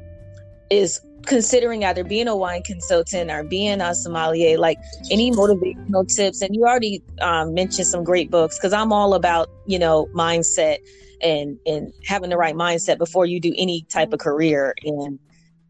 is 0.69 0.99
considering 1.27 1.83
either 1.83 2.03
being 2.03 2.27
a 2.27 2.35
wine 2.35 2.63
consultant 2.63 3.29
or 3.29 3.43
being 3.43 3.81
a 3.81 3.93
sommelier? 3.93 4.57
Like, 4.57 4.77
any 5.11 5.31
motivational 5.31 6.07
tips? 6.13 6.41
And 6.41 6.55
you 6.55 6.63
already 6.63 7.03
um, 7.21 7.53
mentioned 7.53 7.87
some 7.87 8.03
great 8.03 8.31
books 8.31 8.57
because 8.57 8.73
I'm 8.73 8.91
all 8.91 9.13
about 9.13 9.49
you 9.65 9.77
know 9.77 10.07
mindset 10.13 10.77
and 11.21 11.57
and 11.65 11.93
having 12.05 12.29
the 12.29 12.37
right 12.37 12.55
mindset 12.55 12.97
before 12.97 13.25
you 13.25 13.39
do 13.39 13.53
any 13.57 13.85
type 13.89 14.13
of 14.13 14.19
career 14.19 14.73
and 14.83 15.19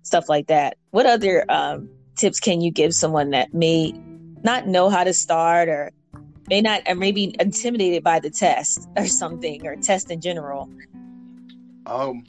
stuff 0.03 0.29
like 0.29 0.47
that. 0.47 0.77
What 0.91 1.05
other 1.05 1.45
um, 1.49 1.89
tips 2.15 2.39
can 2.39 2.61
you 2.61 2.71
give 2.71 2.93
someone 2.93 3.31
that 3.31 3.53
may 3.53 3.93
not 4.43 4.67
know 4.67 4.89
how 4.89 5.03
to 5.03 5.13
start 5.13 5.69
or 5.69 5.91
may 6.49 6.61
not 6.61 6.81
or 6.87 6.95
maybe 6.95 7.35
intimidated 7.39 8.03
by 8.03 8.19
the 8.19 8.29
test 8.29 8.87
or 8.95 9.05
something 9.05 9.65
or 9.65 9.75
test 9.75 10.09
in 10.09 10.21
general 10.21 10.69
um 11.85 12.23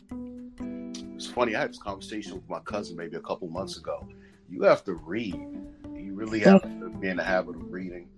it's 1.18 1.26
funny 1.26 1.54
i 1.56 1.60
had 1.60 1.70
this 1.70 1.78
conversation 1.78 2.34
with 2.34 2.48
my 2.48 2.60
cousin 2.60 2.96
maybe 2.96 3.16
a 3.16 3.20
couple 3.20 3.48
months 3.48 3.76
ago 3.76 4.08
you 4.48 4.62
have 4.62 4.84
to 4.84 4.94
read 4.94 5.34
you 5.94 6.14
really 6.14 6.40
have 6.40 6.62
to 6.62 6.90
be 7.00 7.08
in 7.08 7.16
the 7.16 7.24
habit 7.24 7.56
of 7.56 7.72
reading 7.72 8.08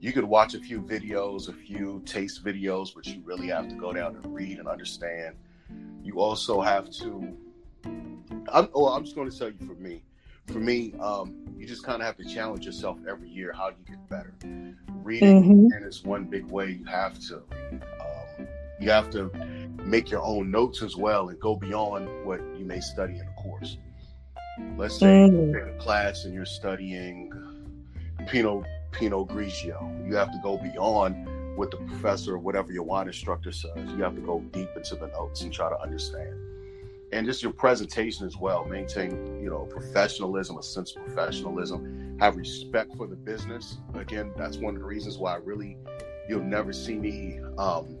you 0.00 0.12
could 0.12 0.24
watch 0.24 0.54
a 0.54 0.60
few 0.60 0.82
videos 0.82 1.48
a 1.48 1.52
few 1.52 2.02
taste 2.04 2.44
videos 2.44 2.94
but 2.94 3.06
you 3.06 3.22
really 3.24 3.48
have 3.48 3.68
to 3.68 3.74
go 3.74 3.92
down 3.92 4.14
and 4.14 4.34
read 4.34 4.58
and 4.58 4.68
understand 4.68 5.34
you 6.02 6.20
also 6.20 6.60
have 6.60 6.90
to 6.90 7.36
i'm, 8.52 8.68
oh, 8.74 8.88
I'm 8.88 9.02
just 9.02 9.16
going 9.16 9.30
to 9.30 9.36
tell 9.36 9.48
you 9.48 9.66
for 9.66 9.74
me 9.74 10.02
for 10.46 10.60
me, 10.60 10.94
um, 11.00 11.34
you 11.56 11.66
just 11.66 11.82
kind 11.82 12.00
of 12.00 12.06
have 12.06 12.16
to 12.18 12.24
challenge 12.24 12.64
yourself 12.64 12.98
every 13.08 13.28
year. 13.28 13.52
How 13.52 13.70
do 13.70 13.76
you 13.80 13.96
get 13.96 14.08
better? 14.08 14.34
Reading 15.02 15.42
mm-hmm. 15.42 15.72
and 15.72 15.84
it's 15.84 16.04
one 16.04 16.24
big 16.24 16.44
way 16.46 16.70
you 16.70 16.84
have 16.84 17.18
to. 17.28 17.42
Um, 17.72 18.48
you 18.80 18.90
have 18.90 19.10
to 19.10 19.30
make 19.86 20.10
your 20.10 20.22
own 20.22 20.50
notes 20.50 20.82
as 20.82 20.96
well 20.96 21.28
and 21.28 21.38
go 21.40 21.56
beyond 21.56 22.08
what 22.24 22.40
you 22.58 22.64
may 22.64 22.80
study 22.80 23.14
in 23.14 23.26
a 23.26 23.42
course. 23.42 23.78
Let's 24.76 24.98
say 24.98 25.06
mm-hmm. 25.06 25.50
you're 25.50 25.68
in 25.68 25.74
a 25.74 25.78
class 25.78 26.24
and 26.24 26.34
you're 26.34 26.44
studying 26.44 27.30
Pinot 28.26 28.64
Pinot 28.92 29.28
Grigio. 29.28 30.06
You 30.06 30.16
have 30.16 30.32
to 30.32 30.40
go 30.42 30.56
beyond 30.56 31.56
what 31.56 31.70
the 31.70 31.76
professor 31.78 32.34
or 32.34 32.38
whatever 32.38 32.72
your 32.72 32.82
wine 32.82 33.06
instructor 33.06 33.52
says. 33.52 33.72
You 33.76 34.02
have 34.02 34.14
to 34.14 34.20
go 34.20 34.40
deep 34.52 34.70
into 34.76 34.96
the 34.96 35.06
notes 35.08 35.42
and 35.42 35.52
try 35.52 35.68
to 35.68 35.80
understand 35.80 36.34
and 37.12 37.26
just 37.26 37.42
your 37.42 37.52
presentation 37.52 38.26
as 38.26 38.36
well. 38.36 38.64
Maintain, 38.64 39.40
you 39.42 39.50
know, 39.50 39.66
professionalism, 39.66 40.58
a 40.58 40.62
sense 40.62 40.94
of 40.96 41.04
professionalism. 41.04 42.16
Have 42.20 42.36
respect 42.36 42.96
for 42.96 43.06
the 43.06 43.16
business. 43.16 43.78
Again, 43.94 44.32
that's 44.36 44.56
one 44.56 44.74
of 44.74 44.80
the 44.80 44.86
reasons 44.86 45.18
why 45.18 45.34
I 45.34 45.36
really 45.36 45.76
you'll 46.28 46.42
never 46.42 46.72
see 46.72 46.96
me 46.96 47.38
um, 47.58 47.95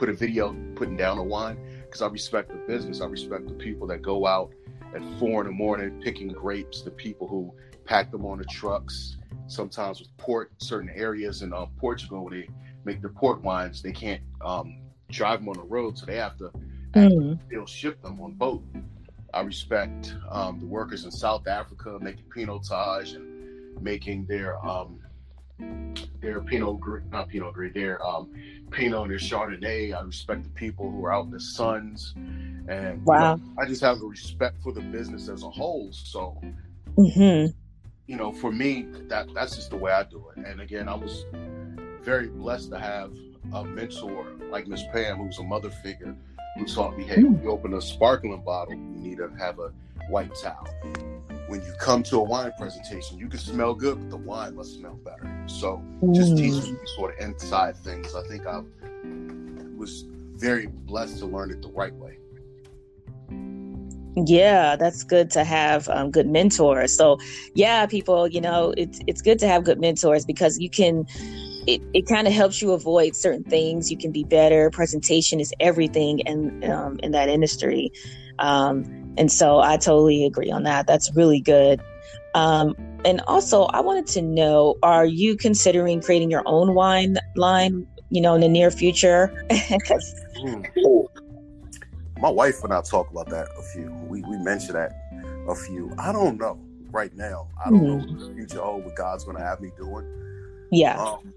put 0.00 0.08
a 0.08 0.14
video 0.14 0.56
putting 0.76 0.96
down 0.96 1.18
a 1.18 1.22
wine 1.22 1.58
because 1.84 2.00
I 2.00 2.06
respect 2.06 2.48
the 2.48 2.54
business. 2.66 3.02
I 3.02 3.04
respect 3.04 3.46
the 3.46 3.54
people 3.54 3.86
that 3.88 4.00
go 4.00 4.26
out 4.26 4.50
at 4.94 5.02
four 5.18 5.42
in 5.42 5.46
the 5.46 5.52
morning 5.52 6.00
picking 6.02 6.28
grapes. 6.28 6.80
The 6.80 6.90
people 6.90 7.28
who 7.28 7.52
pack 7.84 8.10
them 8.10 8.24
on 8.24 8.38
the 8.38 8.44
trucks. 8.46 9.18
Sometimes 9.46 10.00
with 10.00 10.16
port, 10.16 10.52
certain 10.56 10.90
areas 10.94 11.42
in 11.42 11.52
uh, 11.52 11.66
Portugal, 11.76 12.24
where 12.24 12.40
they 12.40 12.48
make 12.86 13.02
their 13.02 13.10
port 13.10 13.42
wines. 13.42 13.82
They 13.82 13.92
can't 13.92 14.22
um, 14.40 14.80
drive 15.10 15.40
them 15.40 15.50
on 15.50 15.56
the 15.56 15.64
road, 15.64 15.98
so 15.98 16.06
they 16.06 16.16
have 16.16 16.38
to 16.38 16.50
mm. 16.94 17.38
they'll 17.50 17.66
ship 17.66 18.00
them 18.00 18.22
on 18.22 18.32
boat. 18.32 18.64
I 19.34 19.42
respect 19.42 20.14
um, 20.30 20.60
the 20.60 20.66
workers 20.66 21.04
in 21.04 21.10
South 21.10 21.46
Africa 21.46 21.98
making 22.00 22.24
pinotage 22.34 23.16
and 23.16 23.82
making 23.82 24.24
their 24.24 24.64
um, 24.66 24.98
their 26.20 26.40
Pinot 26.40 26.80
Grig, 26.80 27.10
not 27.10 27.28
Pinot 27.28 27.54
Gris, 27.54 27.72
their 27.74 28.04
um, 28.06 28.30
Pinot 28.70 29.02
and 29.02 29.10
their 29.10 29.18
Chardonnay. 29.18 29.94
I 29.94 30.00
respect 30.02 30.44
the 30.44 30.50
people 30.50 30.90
who 30.90 31.04
are 31.04 31.12
out 31.12 31.24
in 31.24 31.30
the 31.30 31.40
suns, 31.40 32.14
and 32.16 33.04
wow. 33.04 33.36
you 33.36 33.42
know, 33.42 33.52
I 33.58 33.66
just 33.66 33.80
have 33.82 34.00
a 34.02 34.06
respect 34.06 34.62
for 34.62 34.72
the 34.72 34.80
business 34.80 35.28
as 35.28 35.42
a 35.42 35.50
whole. 35.50 35.90
So, 35.92 36.40
mm-hmm. 36.96 37.52
you 38.06 38.16
know, 38.16 38.32
for 38.32 38.52
me, 38.52 38.86
that 39.08 39.32
that's 39.34 39.56
just 39.56 39.70
the 39.70 39.76
way 39.76 39.92
I 39.92 40.04
do 40.04 40.24
it. 40.36 40.44
And 40.44 40.60
again, 40.60 40.88
I 40.88 40.94
was 40.94 41.24
very 42.02 42.28
blessed 42.28 42.70
to 42.70 42.78
have 42.78 43.12
a 43.52 43.64
mentor 43.64 44.26
like 44.50 44.66
Miss 44.66 44.82
Pam, 44.92 45.18
who's 45.18 45.38
a 45.38 45.42
mother 45.42 45.70
figure 45.70 46.16
who 46.56 46.66
taught 46.66 46.96
me, 46.98 47.04
hey, 47.04 47.22
when 47.22 47.40
you 47.42 47.50
open 47.50 47.74
a 47.74 47.80
sparkling 47.80 48.42
bottle, 48.42 48.74
you 48.74 48.80
need 48.80 49.18
to 49.18 49.30
have 49.38 49.58
a 49.58 49.72
white 50.08 50.34
towel. 50.34 50.66
When 51.50 51.62
you 51.62 51.72
come 51.80 52.04
to 52.04 52.18
a 52.18 52.22
wine 52.22 52.52
presentation, 52.56 53.18
you 53.18 53.26
can 53.26 53.40
smell 53.40 53.74
good, 53.74 53.98
but 53.98 54.08
the 54.08 54.16
wine 54.18 54.54
must 54.54 54.76
smell 54.76 54.94
better. 54.94 55.28
So 55.46 55.82
just 56.12 56.34
mm. 56.34 56.36
teaching 56.36 56.74
me 56.74 56.80
sort 56.94 57.12
of 57.12 57.26
inside 57.26 57.76
things. 57.76 58.14
I 58.14 58.22
think 58.28 58.46
I 58.46 58.62
was 59.76 60.04
very 60.36 60.68
blessed 60.68 61.18
to 61.18 61.26
learn 61.26 61.50
it 61.50 61.60
the 61.60 61.72
right 61.72 61.92
way. 61.96 62.18
Yeah, 64.14 64.76
that's 64.76 65.02
good 65.02 65.28
to 65.32 65.42
have 65.42 65.88
um, 65.88 66.12
good 66.12 66.28
mentors. 66.28 66.96
So, 66.96 67.18
yeah, 67.54 67.84
people, 67.86 68.28
you 68.28 68.40
know, 68.40 68.72
it's 68.76 69.00
it's 69.08 69.20
good 69.20 69.40
to 69.40 69.48
have 69.48 69.64
good 69.64 69.80
mentors 69.80 70.24
because 70.24 70.60
you 70.60 70.70
can 70.70 71.04
it, 71.66 71.82
it 71.94 72.06
kind 72.06 72.28
of 72.28 72.32
helps 72.32 72.62
you 72.62 72.70
avoid 72.70 73.16
certain 73.16 73.42
things. 73.42 73.90
You 73.90 73.96
can 73.96 74.12
be 74.12 74.22
better. 74.22 74.70
Presentation 74.70 75.40
is 75.40 75.52
everything 75.58 76.20
in 76.20 76.62
um, 76.70 77.00
in 77.02 77.10
that 77.10 77.28
industry, 77.28 77.90
um, 78.38 78.84
and 79.16 79.30
so 79.30 79.60
I 79.60 79.76
totally 79.76 80.24
agree 80.24 80.50
on 80.50 80.62
that. 80.64 80.86
That's 80.86 81.14
really 81.14 81.40
good. 81.40 81.80
Um, 82.34 82.74
and 83.04 83.20
also, 83.22 83.64
I 83.64 83.80
wanted 83.80 84.06
to 84.08 84.22
know: 84.22 84.76
Are 84.82 85.06
you 85.06 85.36
considering 85.36 86.00
creating 86.00 86.30
your 86.30 86.42
own 86.46 86.74
wine 86.74 87.18
line? 87.36 87.86
You 88.10 88.20
know, 88.20 88.34
in 88.34 88.40
the 88.40 88.48
near 88.48 88.70
future? 88.70 89.32
mm. 89.50 91.06
My 92.20 92.28
wife 92.28 92.62
and 92.64 92.72
I 92.72 92.82
talk 92.82 93.10
about 93.10 93.30
that 93.30 93.48
a 93.58 93.62
few. 93.62 93.90
We 94.08 94.22
we 94.22 94.36
mentioned 94.38 94.74
that 94.74 94.92
a 95.48 95.54
few. 95.54 95.92
I 95.98 96.12
don't 96.12 96.38
know 96.38 96.58
right 96.90 97.14
now. 97.14 97.48
I 97.64 97.70
don't 97.70 97.80
mm-hmm. 97.80 97.86
know 97.86 97.96
what 97.96 98.18
the 98.18 98.34
future 98.34 98.60
oh 98.62 98.76
what 98.76 98.94
God's 98.96 99.24
going 99.24 99.36
to 99.36 99.42
have 99.42 99.60
me 99.60 99.70
doing. 99.76 100.06
Yeah. 100.70 101.00
Um, 101.02 101.32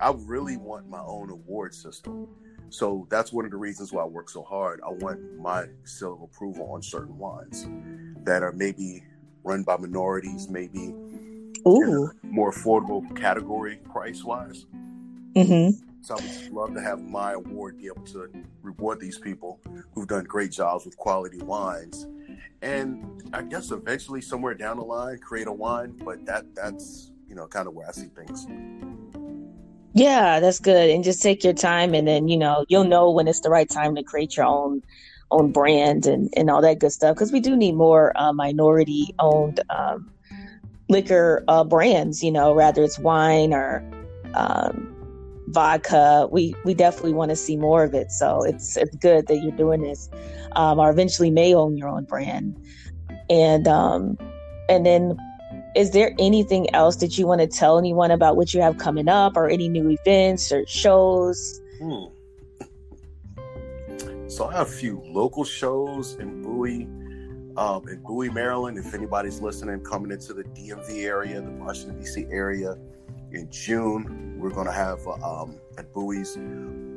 I 0.00 0.12
really 0.26 0.56
want 0.56 0.88
my 0.88 1.00
own 1.00 1.30
award 1.30 1.74
system. 1.74 2.28
So 2.70 3.06
that's 3.10 3.32
one 3.32 3.44
of 3.44 3.50
the 3.50 3.56
reasons 3.56 3.92
why 3.92 4.02
I 4.02 4.06
work 4.06 4.28
so 4.28 4.42
hard. 4.42 4.80
I 4.86 4.90
want 4.90 5.20
my 5.38 5.66
seal 5.84 6.14
of 6.14 6.22
approval 6.22 6.70
on 6.72 6.82
certain 6.82 7.16
wines 7.16 7.66
that 8.24 8.42
are 8.42 8.52
maybe 8.52 9.04
run 9.42 9.62
by 9.62 9.76
minorities, 9.76 10.48
maybe 10.48 10.94
more 12.22 12.52
affordable 12.52 13.14
category 13.16 13.76
price 13.90 14.22
wise. 14.24 14.66
Mm-hmm. 15.34 15.82
So 16.00 16.14
I 16.14 16.22
would 16.22 16.52
love 16.52 16.74
to 16.74 16.80
have 16.80 17.00
my 17.00 17.32
award 17.32 17.78
be 17.78 17.86
able 17.86 18.06
to 18.06 18.30
reward 18.62 19.00
these 19.00 19.18
people 19.18 19.60
who've 19.92 20.06
done 20.06 20.24
great 20.24 20.52
jobs 20.52 20.84
with 20.84 20.96
quality 20.96 21.38
wines. 21.38 22.06
And 22.62 23.22
I 23.32 23.42
guess 23.42 23.70
eventually 23.70 24.20
somewhere 24.20 24.54
down 24.54 24.78
the 24.78 24.84
line 24.84 25.18
create 25.18 25.46
a 25.46 25.52
wine, 25.52 25.94
but 26.04 26.24
that 26.26 26.54
that's 26.54 27.10
you 27.28 27.34
know 27.34 27.46
kind 27.46 27.68
of 27.68 27.74
where 27.74 27.88
I 27.88 27.92
see 27.92 28.06
things. 28.06 28.46
Yeah, 29.98 30.38
that's 30.38 30.60
good. 30.60 30.90
And 30.90 31.02
just 31.02 31.20
take 31.20 31.42
your 31.42 31.52
time 31.52 31.92
and 31.92 32.06
then, 32.06 32.28
you 32.28 32.36
know, 32.36 32.64
you'll 32.68 32.84
know 32.84 33.10
when 33.10 33.26
it's 33.26 33.40
the 33.40 33.50
right 33.50 33.68
time 33.68 33.96
to 33.96 34.04
create 34.04 34.36
your 34.36 34.46
own 34.46 34.80
own 35.32 35.50
brand 35.50 36.06
and, 36.06 36.32
and 36.36 36.48
all 36.48 36.62
that 36.62 36.78
good 36.78 36.92
stuff. 36.92 37.16
Because 37.16 37.32
we 37.32 37.40
do 37.40 37.56
need 37.56 37.74
more 37.74 38.12
uh, 38.14 38.32
minority 38.32 39.12
owned 39.18 39.58
um, 39.70 40.08
liquor 40.88 41.42
uh, 41.48 41.64
brands, 41.64 42.22
you 42.22 42.30
know, 42.30 42.54
rather 42.54 42.84
it's 42.84 42.96
wine 43.00 43.52
or 43.52 43.82
um, 44.34 44.94
vodka. 45.48 46.28
We 46.30 46.54
we 46.64 46.74
definitely 46.74 47.14
want 47.14 47.30
to 47.30 47.36
see 47.36 47.56
more 47.56 47.82
of 47.82 47.92
it. 47.92 48.12
So 48.12 48.44
it's 48.44 48.76
it's 48.76 48.94
good 48.98 49.26
that 49.26 49.38
you're 49.38 49.56
doing 49.56 49.82
this. 49.82 50.08
Um, 50.52 50.78
or 50.78 50.90
eventually 50.90 51.32
may 51.32 51.54
own 51.54 51.76
your 51.76 51.88
own 51.88 52.04
brand. 52.04 52.56
And 53.28 53.66
um, 53.66 54.16
and 54.68 54.86
then 54.86 55.18
is 55.74 55.90
there 55.90 56.14
anything 56.18 56.72
else 56.74 56.96
that 56.96 57.18
you 57.18 57.26
want 57.26 57.40
to 57.40 57.46
tell 57.46 57.78
anyone 57.78 58.10
about 58.10 58.36
what 58.36 58.54
you 58.54 58.60
have 58.60 58.78
coming 58.78 59.08
up 59.08 59.36
or 59.36 59.48
any 59.48 59.68
new 59.68 59.90
events 59.90 60.50
or 60.52 60.66
shows? 60.66 61.60
Hmm. 61.80 62.04
So 64.28 64.46
I 64.46 64.52
have 64.52 64.68
a 64.68 64.70
few 64.70 65.02
local 65.06 65.44
shows 65.44 66.16
in 66.16 66.42
Bowie, 66.42 66.84
um, 67.56 67.88
in 67.88 68.02
Bowie, 68.02 68.30
Maryland. 68.30 68.78
If 68.78 68.94
anybody's 68.94 69.40
listening, 69.40 69.80
coming 69.80 70.10
into 70.10 70.34
the 70.34 70.44
DMV 70.44 71.04
area, 71.04 71.40
the 71.40 71.50
Washington 71.50 71.98
D.C. 71.98 72.26
area, 72.30 72.76
in 73.32 73.50
June, 73.50 74.36
we're 74.38 74.50
going 74.50 74.66
to 74.66 74.72
have 74.72 75.06
um, 75.22 75.56
at 75.76 75.92
Bowie's 75.92 76.36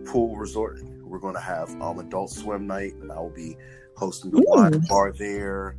Pool 0.06 0.36
Resort. 0.36 0.82
We're 1.04 1.20
going 1.20 1.36
to 1.36 1.42
have 1.42 1.70
um, 1.82 2.00
adult 2.00 2.32
swim 2.32 2.68
night, 2.68 2.94
and 3.02 3.12
I 3.12 3.20
will 3.20 3.30
be 3.30 3.58
hosting 3.96 4.32
the 4.32 4.44
wine 4.48 4.80
bar 4.88 5.12
there. 5.12 5.76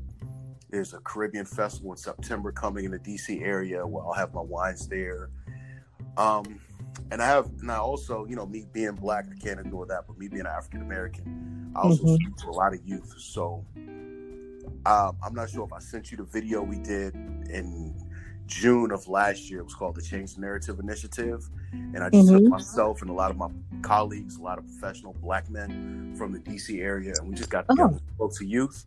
There's 0.72 0.94
a 0.94 0.98
Caribbean 1.00 1.44
festival 1.44 1.92
in 1.92 1.98
September 1.98 2.50
coming 2.50 2.86
in 2.86 2.90
the 2.90 2.98
DC 2.98 3.42
area 3.42 3.86
where 3.86 4.02
I'll 4.04 4.14
have 4.14 4.32
my 4.32 4.40
wines 4.40 4.88
there. 4.88 5.28
Um, 6.16 6.60
and 7.10 7.22
I 7.22 7.26
have, 7.26 7.46
and 7.60 7.70
I 7.70 7.76
also, 7.76 8.24
you 8.24 8.36
know, 8.36 8.46
me 8.46 8.66
being 8.72 8.94
black, 8.94 9.26
I 9.30 9.38
can't 9.38 9.60
ignore 9.60 9.84
that, 9.86 10.04
but 10.06 10.18
me 10.18 10.28
being 10.28 10.46
African 10.46 10.80
American, 10.80 11.72
I 11.76 11.80
also 11.80 12.02
mm-hmm. 12.02 12.14
speak 12.14 12.36
to 12.38 12.48
a 12.48 12.52
lot 12.52 12.72
of 12.72 12.80
youth. 12.86 13.14
So 13.18 13.64
um, 14.86 15.16
I'm 15.22 15.34
not 15.34 15.50
sure 15.50 15.64
if 15.64 15.74
I 15.74 15.78
sent 15.78 16.10
you 16.10 16.16
the 16.16 16.24
video 16.24 16.62
we 16.62 16.78
did 16.78 17.14
in 17.14 17.94
June 18.46 18.92
of 18.92 19.06
last 19.08 19.50
year. 19.50 19.60
It 19.60 19.64
was 19.64 19.74
called 19.74 19.94
the 19.96 20.02
Change 20.02 20.34
the 20.36 20.40
Narrative 20.40 20.78
Initiative. 20.78 21.48
And 21.72 21.98
I 21.98 22.08
just 22.08 22.28
mm-hmm. 22.28 22.44
took 22.44 22.48
myself 22.48 23.02
and 23.02 23.10
a 23.10 23.14
lot 23.14 23.30
of 23.30 23.36
my 23.36 23.48
colleagues, 23.82 24.36
a 24.36 24.42
lot 24.42 24.58
of 24.58 24.64
professional 24.66 25.14
black 25.22 25.50
men 25.50 26.14
from 26.16 26.32
the 26.32 26.38
DC 26.38 26.80
area, 26.80 27.12
and 27.18 27.28
we 27.28 27.34
just 27.34 27.50
got 27.50 27.68
together, 27.68 27.94
oh. 27.94 28.14
spoke 28.14 28.34
to 28.36 28.44
youth, 28.46 28.86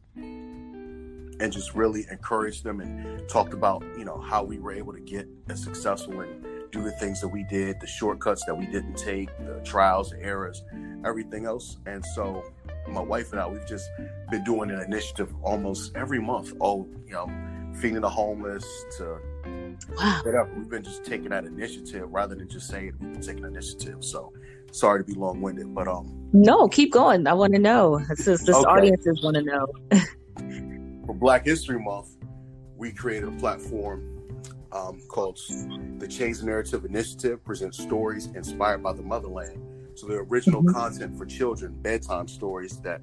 and 1.39 1.51
just 1.51 1.73
really 1.73 2.05
encouraged 2.11 2.63
them 2.63 2.79
and 2.79 3.27
talked 3.27 3.53
about, 3.53 3.83
you 3.97 4.05
know, 4.05 4.19
how 4.19 4.43
we 4.43 4.59
were 4.59 4.71
able 4.71 4.93
to 4.93 4.99
get 4.99 5.27
as 5.49 5.61
successful 5.61 6.21
and 6.21 6.45
do 6.71 6.83
the 6.83 6.91
things 6.93 7.21
that 7.21 7.27
we 7.27 7.43
did, 7.43 7.79
the 7.79 7.87
shortcuts 7.87 8.43
that 8.45 8.55
we 8.55 8.65
didn't 8.65 8.95
take, 8.95 9.29
the 9.39 9.61
trials, 9.63 10.11
the 10.11 10.21
errors, 10.21 10.63
everything 11.05 11.45
else. 11.45 11.77
And 11.85 12.03
so 12.15 12.43
my 12.89 13.01
wife 13.01 13.31
and 13.31 13.41
I, 13.41 13.47
we've 13.47 13.67
just 13.67 13.89
been 14.29 14.43
doing 14.43 14.71
an 14.71 14.81
initiative 14.81 15.33
almost 15.41 15.95
every 15.95 16.21
month. 16.21 16.53
Oh, 16.61 16.87
you 17.05 17.13
know, 17.13 17.29
feeding 17.79 18.01
the 18.01 18.09
homeless 18.09 18.65
to 18.97 19.19
wow. 19.97 20.21
whatever. 20.23 20.51
We've 20.55 20.69
been 20.69 20.83
just 20.83 21.03
taking 21.03 21.29
that 21.29 21.45
initiative 21.45 22.09
rather 22.09 22.35
than 22.35 22.49
just 22.49 22.67
saying 22.67 22.93
we've 22.99 23.13
been 23.13 23.21
taking 23.21 23.43
initiative. 23.43 24.03
So 24.03 24.33
sorry 24.71 25.03
to 25.03 25.05
be 25.05 25.13
long 25.13 25.41
winded, 25.41 25.73
but 25.73 25.87
um 25.87 26.29
No, 26.33 26.67
keep 26.67 26.91
going. 26.91 27.27
I 27.27 27.33
want 27.33 27.53
to 27.53 27.59
know. 27.59 27.99
This 28.09 28.27
is 28.27 28.43
this 28.43 28.55
okay. 28.55 28.65
audiences 28.65 29.21
want 29.23 29.35
to 29.35 29.43
know. 29.43 29.67
Black 31.15 31.45
History 31.45 31.79
Month, 31.79 32.17
we 32.75 32.91
created 32.91 33.29
a 33.29 33.31
platform 33.33 34.11
um, 34.71 35.01
called 35.07 35.39
the 35.97 36.07
Change 36.07 36.43
Narrative 36.43 36.83
Initiative 36.83 37.43
presents 37.43 37.81
stories 37.81 38.27
inspired 38.35 38.83
by 38.83 38.93
the 38.93 39.01
motherland. 39.01 39.61
So 39.95 40.07
the 40.07 40.15
original 40.15 40.61
mm-hmm. 40.61 40.73
content 40.75 41.17
for 41.17 41.25
children, 41.25 41.73
bedtime 41.81 42.27
stories 42.27 42.77
that, 42.81 43.01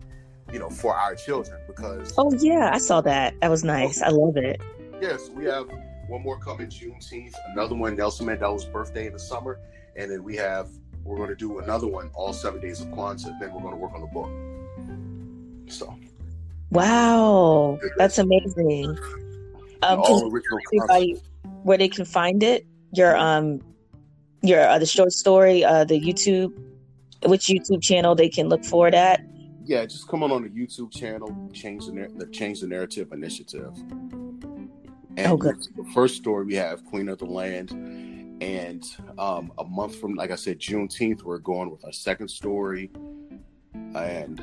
you 0.53 0.59
know, 0.59 0.69
for 0.69 0.95
our 0.95 1.15
children 1.15 1.59
because 1.67 2.13
Oh 2.19 2.33
yeah, 2.35 2.71
I 2.73 2.79
saw 2.79 3.01
that. 3.01 3.41
That 3.41 3.51
was 3.51 3.65
nice. 3.65 4.03
I 4.03 4.11
love 4.11 4.37
it. 4.37 4.61
Yes, 5.01 5.31
we 5.31 5.47
have 5.47 5.71
one 6.09 6.23
more 6.23 6.39
coming 6.39 6.67
Juneteenth, 6.67 7.33
another 7.55 7.75
one 7.75 7.97
Nelson 7.97 8.27
Mandela's 8.27 8.67
birthday 8.67 9.07
in 9.07 9.15
the 9.15 9.19
summer, 9.19 9.59
and 9.97 10.11
then 10.11 10.23
we 10.23 10.37
have 10.37 10.69
we're 11.05 11.17
going 11.17 11.31
to 11.31 11.35
do 11.37 11.59
another 11.61 11.87
one 11.87 12.11
all 12.15 12.33
seven 12.33 12.61
days 12.61 12.81
of 12.81 12.89
Kwanzaa. 12.89 13.39
Then 13.41 13.53
we're 13.53 13.63
going 13.63 13.75
to 13.75 13.81
work 13.81 13.95
on 13.95 14.03
the 14.03 14.07
book. 14.07 15.73
So, 15.73 15.97
wow, 16.73 17.79
that's 17.97 18.19
amazing. 18.19 18.99
Um, 19.83 20.01
all 20.01 20.33
original 20.33 20.59
everybody 20.75 21.21
where 21.63 21.79
they 21.79 21.89
can 21.89 22.05
find 22.05 22.43
it? 22.43 22.67
Your 22.93 23.17
um, 23.17 23.61
your 24.43 24.61
uh, 24.61 24.79
the 24.79 24.87
short 24.87 25.13
story, 25.13 25.65
uh, 25.65 25.85
the 25.85 26.01
YouTube, 26.01 26.53
which 27.27 27.47
YouTube 27.47 27.83
channel 27.83 28.15
they 28.15 28.29
can 28.29 28.49
look 28.49 28.65
for 28.65 28.91
that. 28.91 29.25
Yeah, 29.65 29.85
just 29.87 30.09
come 30.09 30.23
on 30.23 30.33
on 30.33 30.43
the 30.43 30.49
YouTube 30.49 30.93
channel, 30.93 31.51
change 31.53 31.87
the, 31.87 32.11
the 32.17 32.27
change 32.27 32.61
the 32.61 32.67
narrative 32.67 33.13
initiative. 33.13 33.73
And 35.17 35.33
oh, 35.33 35.37
good. 35.37 35.57
the 35.77 35.85
first 35.93 36.17
story 36.17 36.45
we 36.47 36.55
have 36.55 36.85
Queen 36.87 37.09
of 37.09 37.19
the 37.19 37.27
Land. 37.27 37.71
And 38.43 38.85
um, 39.19 39.53
a 39.59 39.65
month 39.65 40.01
from, 40.01 40.15
like 40.15 40.31
I 40.33 40.35
said, 40.35 40.59
Juneteenth, 40.59 41.23
we're 41.23 41.39
going 41.39 41.71
with 41.71 41.85
our 41.85 41.93
second 41.93 42.29
story. 42.29 42.91
And 43.95 44.41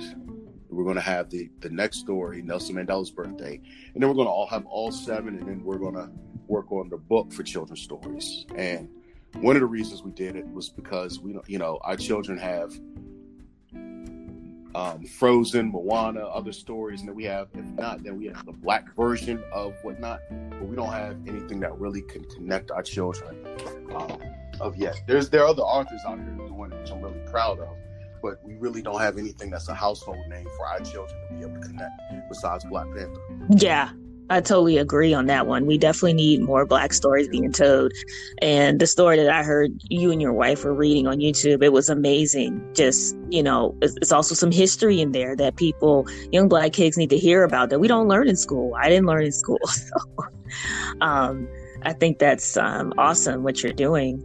we're 0.70 0.84
going 0.84 0.96
to 0.96 1.02
have 1.02 1.30
the, 1.30 1.50
the 1.60 1.70
next 1.70 2.00
story, 2.00 2.42
Nelson 2.42 2.76
Mandela's 2.76 3.12
birthday. 3.12 3.60
And 3.94 4.02
then 4.02 4.10
we're 4.10 4.16
going 4.16 4.28
to 4.28 4.32
all 4.32 4.48
have 4.48 4.66
all 4.66 4.92
seven. 4.92 5.38
And 5.38 5.48
then 5.48 5.64
we're 5.64 5.78
going 5.78 5.96
to 5.96 6.10
work 6.48 6.72
on 6.72 6.90
the 6.90 6.98
book 6.98 7.32
for 7.32 7.44
children's 7.44 7.82
stories. 7.82 8.46
And 8.56 8.90
one 9.38 9.56
of 9.56 9.62
the 9.62 9.68
reasons 9.68 10.04
we 10.04 10.12
did 10.12 10.36
it 10.36 10.48
was 10.52 10.70
because 10.70 11.20
we, 11.20 11.38
you 11.48 11.60
know, 11.60 11.80
our 11.84 11.96
children 11.96 12.38
have 12.38 12.74
um, 14.76 15.04
Frozen, 15.06 15.72
Moana, 15.72 16.22
other 16.22 16.52
stories, 16.52 17.00
and 17.00 17.10
then 17.10 17.16
we 17.16 17.24
have, 17.26 17.48
if 17.54 17.66
not, 17.66 18.04
then 18.04 18.18
we 18.18 18.28
have 18.28 18.46
the 18.46 18.52
black 18.52 18.96
version 18.96 19.44
of 19.52 19.74
whatnot, 19.82 20.20
but 20.30 20.68
we 20.68 20.76
don't 20.76 20.92
have 20.92 21.18
anything 21.28 21.60
that 21.62 21.78
really 21.80 22.02
can 22.02 22.24
connect 22.26 22.72
our 22.72 22.84
children 22.84 23.36
um, 23.96 24.20
of 24.60 24.76
yet. 24.78 25.02
There's 25.08 25.30
there 25.30 25.44
are 25.44 25.48
other 25.48 25.64
authors 25.64 26.02
out 26.08 26.20
here 26.20 26.30
doing 26.48 26.72
it, 26.72 26.82
which 26.82 26.92
I'm 26.92 27.02
really 27.02 27.20
proud 27.30 27.60
of, 27.60 27.76
but 28.22 28.44
we 28.44 28.55
really 28.55 28.82
don't 28.82 29.00
have 29.00 29.18
anything 29.18 29.50
that's 29.50 29.68
a 29.68 29.74
household 29.74 30.18
name 30.29 30.48
for 30.58 30.66
our 30.66 30.79
children 30.79 31.20
to 31.27 31.34
be 31.36 31.42
able 31.42 31.62
to 31.62 31.68
connect 31.68 31.94
besides 32.29 32.66
Black 32.66 32.88
Panther. 32.96 33.22
Yeah, 33.50 33.92
I 34.32 34.42
totally 34.42 34.77
agree 34.77 35.14
on 35.14 35.25
that 35.25 35.48
one. 35.48 35.66
We 35.66 35.77
definitely 35.77 36.14
need 36.14 36.42
more 36.42 36.66
black 36.66 36.94
stories 36.94 37.27
being 37.27 37.51
told. 37.51 37.92
And 38.42 38.79
the 38.79 38.86
story 38.86 39.18
that 39.18 39.29
I 39.29 39.44
heard 39.44 39.72
you 39.90 40.12
and 40.12 40.22
your 40.22 40.34
wife 40.34 40.64
were 40.64 40.74
reading 40.74 41.08
on 41.08 41.18
YouTube, 41.18 41.64
it 41.64 41.74
was 41.74 41.90
amazing. 41.90 42.64
Just, 42.75 43.18
you 43.29 43.42
know, 43.42 43.75
it's, 43.82 44.12
also 44.12 44.36
some 44.36 44.51
history 44.51 45.01
in 45.01 45.14
there 45.14 45.36
that 45.36 45.55
people, 45.55 46.08
young 46.32 46.48
black 46.48 46.74
kids 46.74 46.98
need 46.98 47.10
to 47.10 47.18
hear 47.18 47.44
about 47.44 47.70
that 47.70 47.79
we 47.79 47.88
don't 47.88 48.08
learn 48.08 48.27
in 48.27 48.36
school. 48.36 48.75
I 48.79 48.90
didn't 48.90 49.05
learn 49.05 49.25
in 49.25 49.32
school. 49.32 49.60
So, 49.70 50.25
um, 51.01 51.48
I 51.84 51.94
think 51.94 52.18
that's 52.18 52.58
um, 52.58 52.92
awesome 52.98 53.44
what 53.44 53.62
you're 53.62 53.72
doing 53.72 54.24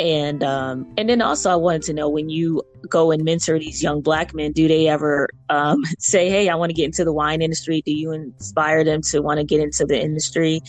and 0.00 0.42
um, 0.42 0.90
and 0.96 1.10
then 1.10 1.20
also 1.20 1.50
I 1.50 1.56
wanted 1.56 1.82
to 1.82 1.92
know 1.92 2.08
when 2.08 2.30
you 2.30 2.62
go 2.88 3.10
and 3.10 3.22
mentor 3.22 3.58
these 3.58 3.82
young 3.82 4.00
black 4.00 4.34
men, 4.34 4.52
do 4.52 4.66
they 4.66 4.88
ever 4.88 5.28
um, 5.50 5.82
say, 5.98 6.30
"Hey, 6.30 6.48
I 6.48 6.54
want 6.54 6.70
to 6.70 6.74
get 6.74 6.86
into 6.86 7.04
the 7.04 7.12
wine 7.12 7.42
industry"? 7.42 7.82
Do 7.84 7.92
you 7.92 8.12
inspire 8.12 8.82
them 8.82 9.02
to 9.10 9.20
want 9.20 9.38
to 9.38 9.44
get 9.44 9.60
into 9.60 9.84
the 9.84 10.00
industry? 10.00 10.62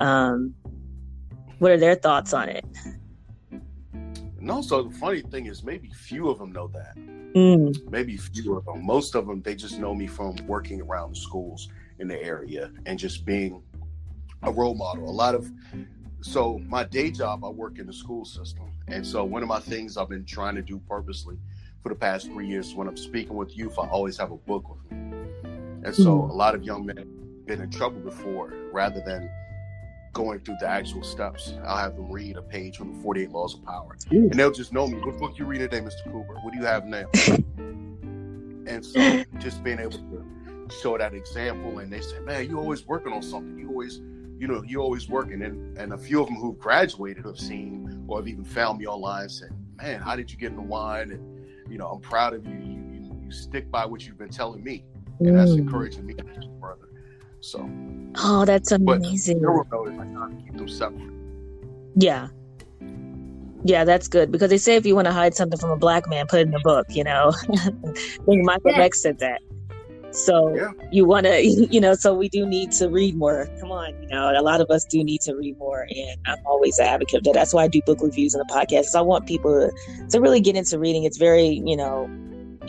Um, 0.00 0.54
what 1.58 1.72
are 1.72 1.76
their 1.76 1.94
thoughts 1.94 2.32
on 2.32 2.48
it? 2.48 2.64
And 3.52 4.50
also, 4.50 4.88
the 4.88 4.94
funny 4.96 5.20
thing 5.20 5.46
is, 5.46 5.62
maybe 5.62 5.90
few 5.90 6.30
of 6.30 6.38
them 6.38 6.52
know 6.52 6.68
that. 6.68 6.96
Mm. 7.34 7.90
Maybe 7.90 8.16
few 8.16 8.56
of 8.56 8.64
them. 8.64 8.84
Most 8.84 9.14
of 9.14 9.26
them, 9.26 9.42
they 9.42 9.54
just 9.54 9.78
know 9.78 9.94
me 9.94 10.06
from 10.06 10.36
working 10.46 10.80
around 10.80 11.14
the 11.14 11.20
schools 11.20 11.68
in 11.98 12.08
the 12.08 12.22
area 12.22 12.70
and 12.86 12.98
just 12.98 13.26
being 13.26 13.62
a 14.42 14.50
role 14.50 14.74
model. 14.74 15.08
A 15.08 15.10
lot 15.10 15.34
of 15.34 15.50
so 16.24 16.58
my 16.66 16.84
day 16.84 17.10
job, 17.10 17.44
I 17.44 17.50
work 17.50 17.78
in 17.78 17.86
the 17.86 17.92
school 17.92 18.24
system, 18.24 18.72
and 18.88 19.06
so 19.06 19.24
one 19.24 19.42
of 19.42 19.48
my 19.48 19.60
things 19.60 19.98
I've 19.98 20.08
been 20.08 20.24
trying 20.24 20.54
to 20.54 20.62
do 20.62 20.80
purposely 20.88 21.36
for 21.82 21.90
the 21.90 21.94
past 21.94 22.28
three 22.28 22.48
years, 22.48 22.74
when 22.74 22.88
I'm 22.88 22.96
speaking 22.96 23.36
with 23.36 23.54
youth, 23.54 23.78
I 23.78 23.86
always 23.88 24.16
have 24.16 24.32
a 24.32 24.36
book 24.38 24.64
with 24.70 24.90
me, 24.90 25.18
and 25.84 25.94
so 25.94 26.16
mm-hmm. 26.16 26.30
a 26.30 26.32
lot 26.32 26.54
of 26.54 26.64
young 26.64 26.86
men 26.86 26.96
have 26.96 27.46
been 27.46 27.60
in 27.60 27.70
trouble 27.70 28.00
before, 28.00 28.54
rather 28.72 29.02
than 29.04 29.30
going 30.14 30.40
through 30.40 30.56
the 30.60 30.66
actual 30.66 31.02
steps. 31.02 31.52
I'll 31.62 31.76
have 31.76 31.94
them 31.94 32.10
read 32.10 32.38
a 32.38 32.42
page 32.42 32.78
from 32.78 32.96
the 32.96 33.02
48 33.02 33.30
Laws 33.30 33.52
of 33.52 33.62
Power, 33.62 33.98
and 34.10 34.32
they'll 34.32 34.50
just 34.50 34.72
know 34.72 34.86
me. 34.86 34.98
What 35.00 35.18
book 35.18 35.38
you 35.38 35.44
read 35.44 35.58
today, 35.58 35.80
Mr. 35.80 36.04
Cooper? 36.04 36.36
What 36.42 36.54
do 36.54 36.58
you 36.58 36.64
have 36.64 36.86
now? 36.86 37.04
and 38.66 38.82
so 38.82 39.24
just 39.40 39.62
being 39.62 39.78
able 39.78 39.98
to 39.98 40.24
show 40.80 40.96
that 40.96 41.12
example, 41.12 41.80
and 41.80 41.92
they 41.92 42.00
say, 42.00 42.18
"Man, 42.20 42.48
you 42.48 42.58
always 42.58 42.86
working 42.86 43.12
on 43.12 43.22
something. 43.22 43.58
You 43.58 43.68
always." 43.68 44.00
You 44.38 44.48
know, 44.48 44.62
you're 44.66 44.82
always 44.82 45.08
working. 45.08 45.42
And, 45.42 45.76
and 45.78 45.92
a 45.92 45.98
few 45.98 46.20
of 46.20 46.26
them 46.26 46.36
who've 46.36 46.58
graduated 46.58 47.24
have 47.24 47.38
seen 47.38 48.04
or 48.08 48.18
have 48.18 48.28
even 48.28 48.44
found 48.44 48.78
me 48.78 48.86
online 48.86 49.22
and 49.22 49.30
said, 49.30 49.50
man, 49.76 50.00
how 50.00 50.16
did 50.16 50.30
you 50.30 50.38
get 50.38 50.50
into 50.50 50.62
wine? 50.62 51.10
And, 51.10 51.46
you 51.70 51.78
know, 51.78 51.86
I'm 51.86 52.00
proud 52.00 52.34
of 52.34 52.44
you. 52.46 52.54
You, 52.54 52.80
you, 52.92 53.20
you 53.24 53.30
stick 53.30 53.70
by 53.70 53.86
what 53.86 54.06
you've 54.06 54.18
been 54.18 54.30
telling 54.30 54.62
me. 54.62 54.84
And 55.20 55.28
mm. 55.28 55.36
that's 55.36 55.52
encouraging 55.52 56.06
me 56.06 56.14
further. 56.60 56.88
So. 57.40 57.68
Oh, 58.16 58.44
that's 58.44 58.72
amazing. 58.72 59.40
keep 60.44 60.56
them 60.56 60.68
separate. 60.68 61.12
Yeah. 61.96 62.28
Yeah, 63.66 63.84
that's 63.84 64.08
good 64.08 64.30
because 64.30 64.50
they 64.50 64.58
say 64.58 64.76
if 64.76 64.84
you 64.84 64.94
want 64.94 65.06
to 65.06 65.12
hide 65.12 65.34
something 65.34 65.58
from 65.58 65.70
a 65.70 65.76
black 65.76 66.06
man, 66.08 66.26
put 66.26 66.40
it 66.40 66.48
in 66.48 66.54
a 66.54 66.60
book. 66.60 66.86
You 66.90 67.04
know, 67.04 67.32
I 67.34 67.56
think 68.26 68.44
Michael 68.44 68.72
yeah. 68.72 68.82
X 68.82 69.00
said 69.00 69.18
that. 69.20 69.40
So 70.14 70.54
yeah. 70.54 70.70
you 70.92 71.04
want 71.04 71.26
to, 71.26 71.42
you 71.70 71.80
know, 71.80 71.94
so 71.94 72.14
we 72.14 72.28
do 72.28 72.46
need 72.46 72.70
to 72.72 72.88
read 72.88 73.16
more. 73.16 73.48
Come 73.60 73.72
on, 73.72 74.00
you 74.02 74.08
know, 74.08 74.30
a 74.30 74.42
lot 74.42 74.60
of 74.60 74.70
us 74.70 74.84
do 74.84 75.02
need 75.02 75.20
to 75.22 75.34
read 75.34 75.58
more, 75.58 75.86
and 75.90 76.20
I'm 76.26 76.38
always 76.46 76.78
an 76.78 76.86
advocate 76.86 77.18
of 77.18 77.24
that. 77.24 77.34
That's 77.34 77.52
why 77.52 77.64
I 77.64 77.68
do 77.68 77.82
book 77.84 78.00
reviews 78.00 78.34
on 78.34 78.42
the 78.46 78.52
podcast 78.52 78.82
because 78.82 78.94
I 78.94 79.00
want 79.00 79.26
people 79.26 79.52
to, 79.52 80.06
to 80.08 80.20
really 80.20 80.40
get 80.40 80.56
into 80.56 80.78
reading. 80.78 81.04
It's 81.04 81.18
very, 81.18 81.62
you 81.66 81.76
know, 81.76 82.08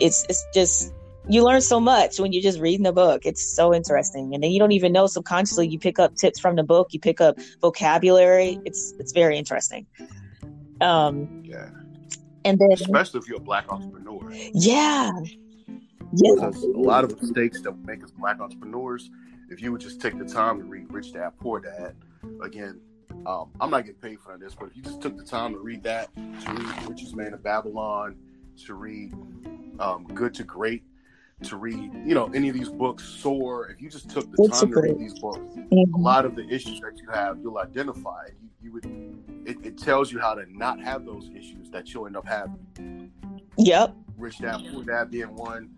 it's 0.00 0.24
it's 0.28 0.44
just 0.52 0.92
you 1.28 1.44
learn 1.44 1.60
so 1.60 1.80
much 1.80 2.18
when 2.18 2.32
you're 2.32 2.42
just 2.42 2.58
reading 2.58 2.86
a 2.86 2.92
book. 2.92 3.22
It's 3.24 3.44
so 3.54 3.72
interesting, 3.72 4.34
and 4.34 4.42
then 4.42 4.50
you 4.50 4.58
don't 4.58 4.72
even 4.72 4.92
know 4.92 5.06
subconsciously. 5.06 5.68
You 5.68 5.78
pick 5.78 6.00
up 6.00 6.16
tips 6.16 6.40
from 6.40 6.56
the 6.56 6.64
book. 6.64 6.88
You 6.90 6.98
pick 6.98 7.20
up 7.20 7.38
vocabulary. 7.60 8.58
It's 8.64 8.92
it's 8.98 9.12
very 9.12 9.38
interesting. 9.38 9.86
Um, 10.80 11.42
yeah. 11.44 11.70
And 12.44 12.58
then, 12.58 12.68
especially 12.72 13.18
if 13.18 13.28
you're 13.28 13.38
a 13.38 13.40
black 13.40 13.72
entrepreneur. 13.72 14.32
Yeah, 14.52 15.10
yeah. 16.12 16.34
Because 16.34 16.62
a 16.62 16.68
lot 16.68 17.04
of 17.04 17.20
mistakes 17.20 17.60
that 17.62 17.72
make 17.84 18.02
us 18.02 18.10
black 18.10 18.40
entrepreneurs, 18.40 19.10
if 19.50 19.62
you 19.62 19.72
would 19.72 19.80
just 19.80 20.00
take 20.00 20.18
the 20.18 20.24
time 20.24 20.58
to 20.58 20.64
read 20.64 20.92
Rich 20.92 21.12
Dad 21.12 21.32
Poor 21.40 21.60
Dad, 21.60 21.94
again, 22.42 22.80
um, 23.26 23.50
I'm 23.60 23.70
not 23.70 23.84
getting 23.84 24.00
paid 24.00 24.20
for 24.20 24.36
this, 24.38 24.54
but 24.54 24.66
if 24.66 24.76
you 24.76 24.82
just 24.82 25.00
took 25.00 25.16
the 25.16 25.24
time 25.24 25.52
to 25.52 25.58
read 25.58 25.82
that, 25.84 26.14
to 26.14 26.52
read 26.52 26.88
Richest 26.88 27.16
Man 27.16 27.32
of 27.32 27.42
Babylon, 27.42 28.16
to 28.64 28.74
read 28.74 29.12
um, 29.80 30.06
Good 30.14 30.34
to 30.34 30.44
Great, 30.44 30.84
to 31.42 31.56
read, 31.56 31.92
you 32.04 32.14
know, 32.14 32.26
any 32.34 32.48
of 32.48 32.54
these 32.54 32.68
books, 32.68 33.04
Soar, 33.04 33.68
if 33.68 33.80
you 33.80 33.90
just 33.90 34.10
took 34.10 34.30
the 34.32 34.48
time 34.48 34.72
to 34.72 34.80
read 34.80 34.98
these 34.98 35.18
books, 35.18 35.38
mm-hmm. 35.38 35.94
a 35.94 35.98
lot 35.98 36.24
of 36.24 36.34
the 36.34 36.46
issues 36.48 36.80
that 36.80 36.98
you 36.98 37.08
have, 37.10 37.38
you'll 37.40 37.58
identify. 37.58 38.26
You, 38.40 38.48
you 38.62 38.72
would, 38.72 38.84
it, 39.44 39.56
it 39.64 39.78
tells 39.78 40.12
you 40.12 40.18
how 40.18 40.34
to 40.34 40.44
not 40.50 40.80
have 40.80 41.04
those 41.04 41.30
issues 41.34 41.70
that 41.70 41.92
you'll 41.92 42.06
end 42.06 42.16
up 42.16 42.26
having. 42.26 43.12
Yep. 43.58 43.94
Rich 44.16 44.38
Dad 44.38 44.62
Poor 44.72 44.84
Dad 44.84 45.10
being 45.10 45.34
one. 45.34 45.70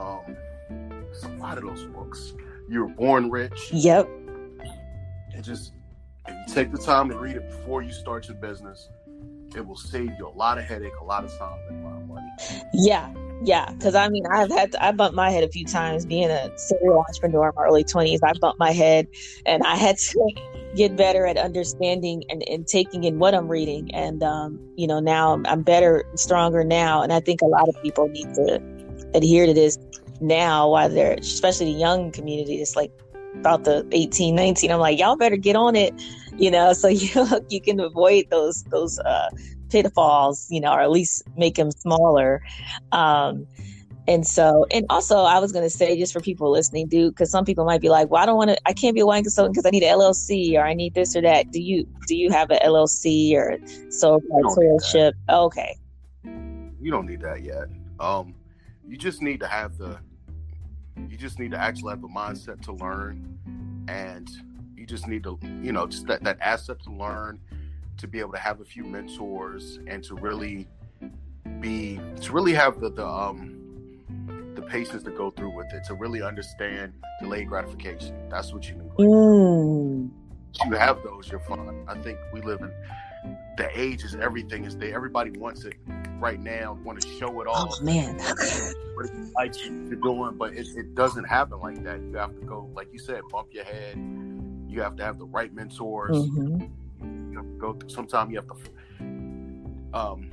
Um, 0.00 0.36
a 1.22 1.28
lot 1.38 1.58
of 1.58 1.64
those 1.64 1.84
books. 1.86 2.32
You 2.68 2.80
were 2.84 2.88
born 2.88 3.30
rich. 3.30 3.70
Yep. 3.72 4.08
And 5.34 5.44
just 5.44 5.72
if 6.26 6.34
you 6.48 6.54
Take 6.54 6.72
the 6.72 6.78
time 6.78 7.08
to 7.10 7.18
read 7.18 7.36
it 7.36 7.48
before 7.50 7.82
you 7.82 7.92
start 7.92 8.28
your 8.28 8.36
business. 8.36 8.88
It 9.54 9.66
will 9.66 9.76
save 9.76 10.12
you 10.18 10.28
a 10.28 10.36
lot 10.36 10.58
of 10.58 10.64
headache, 10.64 10.92
a 11.00 11.04
lot 11.04 11.24
of 11.24 11.36
time, 11.36 11.58
and 11.68 11.84
a 11.84 11.88
lot 11.88 11.96
of 11.96 12.08
money. 12.08 12.26
Yeah, 12.72 13.12
yeah. 13.42 13.72
Because 13.72 13.96
I 13.96 14.08
mean, 14.08 14.24
I've 14.26 14.50
had 14.50 14.72
to, 14.72 14.84
I 14.84 14.92
bumped 14.92 15.16
my 15.16 15.30
head 15.30 15.42
a 15.42 15.48
few 15.48 15.64
times 15.64 16.06
being 16.06 16.30
a 16.30 16.56
serial 16.56 17.00
entrepreneur 17.00 17.48
in 17.48 17.54
my 17.56 17.64
early 17.64 17.82
twenties. 17.82 18.20
I 18.22 18.32
bumped 18.40 18.60
my 18.60 18.70
head, 18.70 19.08
and 19.46 19.64
I 19.64 19.74
had 19.74 19.98
to 19.98 20.32
get 20.76 20.96
better 20.96 21.26
at 21.26 21.36
understanding 21.36 22.22
and, 22.28 22.44
and 22.48 22.66
taking 22.66 23.02
in 23.02 23.18
what 23.18 23.34
I'm 23.34 23.48
reading. 23.48 23.92
And 23.92 24.22
um, 24.22 24.60
you 24.76 24.86
know, 24.86 25.00
now 25.00 25.32
I'm, 25.32 25.44
I'm 25.46 25.62
better, 25.62 26.04
stronger 26.14 26.62
now, 26.62 27.02
and 27.02 27.12
I 27.12 27.18
think 27.18 27.42
a 27.42 27.46
lot 27.46 27.68
of 27.68 27.80
people 27.82 28.08
need 28.08 28.32
to 28.34 28.60
adhere 29.14 29.46
to 29.46 29.54
this 29.54 29.78
now 30.20 30.68
while 30.68 30.88
they're 30.88 31.14
especially 31.14 31.72
the 31.72 31.78
young 31.78 32.10
community 32.12 32.56
it's 32.56 32.76
like 32.76 32.92
about 33.34 33.64
the 33.64 33.86
18 33.92 34.34
19 34.34 34.70
i'm 34.70 34.80
like 34.80 34.98
y'all 34.98 35.16
better 35.16 35.36
get 35.36 35.56
on 35.56 35.76
it 35.76 35.94
you 36.40 36.50
know? 36.50 36.72
So 36.80 36.88
you 36.88 37.08
you 37.48 37.60
can 37.60 37.78
avoid 37.78 38.26
those 38.30 38.64
those 38.64 38.98
uh 39.00 39.28
pitfalls 39.68 40.46
you 40.50 40.60
know 40.60 40.72
or 40.72 40.80
at 40.80 40.90
least 40.90 41.22
make 41.36 41.56
them 41.56 41.70
smaller. 41.70 42.42
Um 42.92 43.46
and 44.08 44.26
so 44.26 44.64
and 44.70 44.86
also 44.88 45.18
i 45.18 45.38
was 45.38 45.52
going 45.52 45.62
to 45.62 45.70
say 45.70 45.96
just 45.98 46.12
for 46.14 46.20
people 46.20 46.50
listening 46.50 46.88
dude 46.88 47.12
because 47.12 47.30
some 47.30 47.44
people 47.44 47.66
might 47.66 47.82
be 47.82 47.90
like 47.90 48.10
well 48.10 48.20
i 48.22 48.24
don't 48.24 48.38
want 48.38 48.48
to 48.48 48.58
i 48.66 48.72
can't 48.72 48.94
be 48.94 49.02
a 49.02 49.06
wine 49.06 49.22
consultant 49.22 49.54
because 49.54 49.66
i 49.66 49.70
need 49.70 49.82
an 49.82 49.98
llc 49.98 50.54
or 50.54 50.62
i 50.62 50.72
need 50.72 50.94
this 50.94 51.14
or 51.14 51.20
that. 51.20 51.50
Do 51.52 51.60
you 51.60 51.86
do 52.08 52.16
you 52.16 52.30
have 52.30 52.50
an 52.50 52.58
llc 52.64 53.34
or 53.34 53.58
so 53.90 54.20
okay. 55.28 55.76
You 56.80 56.90
don't 56.90 57.06
need 57.06 57.20
that 57.20 57.42
yet. 57.42 57.66
Um 58.00 58.34
you 58.90 58.96
just 58.96 59.22
need 59.22 59.38
to 59.38 59.46
have 59.46 59.78
the 59.78 59.98
you 61.08 61.16
just 61.16 61.38
need 61.38 61.52
to 61.52 61.58
actually 61.58 61.90
have 61.90 62.02
the 62.02 62.08
mindset 62.08 62.60
to 62.60 62.72
learn 62.72 63.38
and 63.88 64.28
you 64.76 64.84
just 64.84 65.06
need 65.06 65.22
to 65.22 65.38
you 65.62 65.70
know 65.72 65.86
just 65.86 66.06
that, 66.08 66.22
that 66.24 66.36
asset 66.40 66.82
to 66.82 66.90
learn 66.90 67.40
to 67.96 68.08
be 68.08 68.18
able 68.18 68.32
to 68.32 68.38
have 68.38 68.60
a 68.60 68.64
few 68.64 68.84
mentors 68.84 69.78
and 69.86 70.02
to 70.02 70.16
really 70.16 70.66
be 71.60 72.00
to 72.20 72.32
really 72.32 72.52
have 72.52 72.80
the, 72.80 72.90
the 72.90 73.06
um 73.06 73.56
the 74.54 74.62
patience 74.62 75.04
to 75.04 75.10
go 75.10 75.30
through 75.30 75.54
with 75.54 75.72
it 75.72 75.84
to 75.84 75.94
really 75.94 76.22
understand 76.22 76.92
delayed 77.20 77.48
gratification. 77.48 78.28
That's 78.28 78.52
what 78.52 78.68
you 78.68 78.74
need 78.74 78.90
mm. 78.98 80.10
you 80.66 80.72
have 80.72 81.02
those 81.04 81.30
you're 81.30 81.40
fine. 81.40 81.84
I 81.86 81.94
think 81.98 82.18
we 82.32 82.40
live 82.40 82.60
in 82.60 82.72
the 83.56 83.68
age 83.74 84.04
is 84.04 84.14
everything 84.14 84.64
is 84.64 84.76
there 84.76 84.94
everybody 84.94 85.30
wants 85.32 85.64
it 85.64 85.74
right 86.20 86.40
now 86.40 86.78
want 86.84 87.00
to 87.00 87.08
show 87.18 87.40
it 87.40 87.46
all. 87.46 87.68
Oh 87.72 87.84
man, 87.84 88.18
what 88.94 89.10
likes 89.34 89.64
you're 89.64 89.96
doing, 89.96 90.36
but 90.36 90.52
it, 90.54 90.68
it 90.76 90.94
doesn't 90.94 91.24
happen 91.24 91.58
like 91.60 91.82
that. 91.84 92.00
You 92.00 92.16
have 92.16 92.38
to 92.38 92.46
go, 92.46 92.70
like 92.74 92.92
you 92.92 92.98
said, 92.98 93.22
bump 93.30 93.48
your 93.52 93.64
head. 93.64 93.96
You 94.68 94.82
have 94.82 94.96
to 94.96 95.04
have 95.04 95.18
the 95.18 95.26
right 95.26 95.52
mentors. 95.52 96.16
Mm-hmm. 96.16 97.32
You 97.32 97.36
have 97.36 97.46
to 97.46 97.58
go 97.58 97.72
through. 97.72 97.88
Sometimes 97.88 98.30
you 98.30 98.36
have 98.36 98.46
to. 98.46 98.56
Um, 99.92 100.30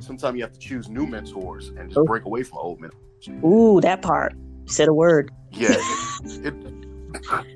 sometimes 0.00 0.36
you 0.36 0.42
have 0.42 0.52
to 0.52 0.58
choose 0.58 0.88
new 0.88 1.06
mentors 1.06 1.68
and 1.68 1.88
just 1.88 1.98
oh. 1.98 2.04
break 2.04 2.24
away 2.24 2.42
from 2.42 2.58
old 2.58 2.80
mentors. 2.80 3.00
Ooh, 3.44 3.80
that 3.82 4.02
part. 4.02 4.34
said 4.66 4.88
a 4.88 4.94
word. 4.94 5.30
Yeah. 5.52 5.68
it, 6.24 6.46
it, 6.46 6.54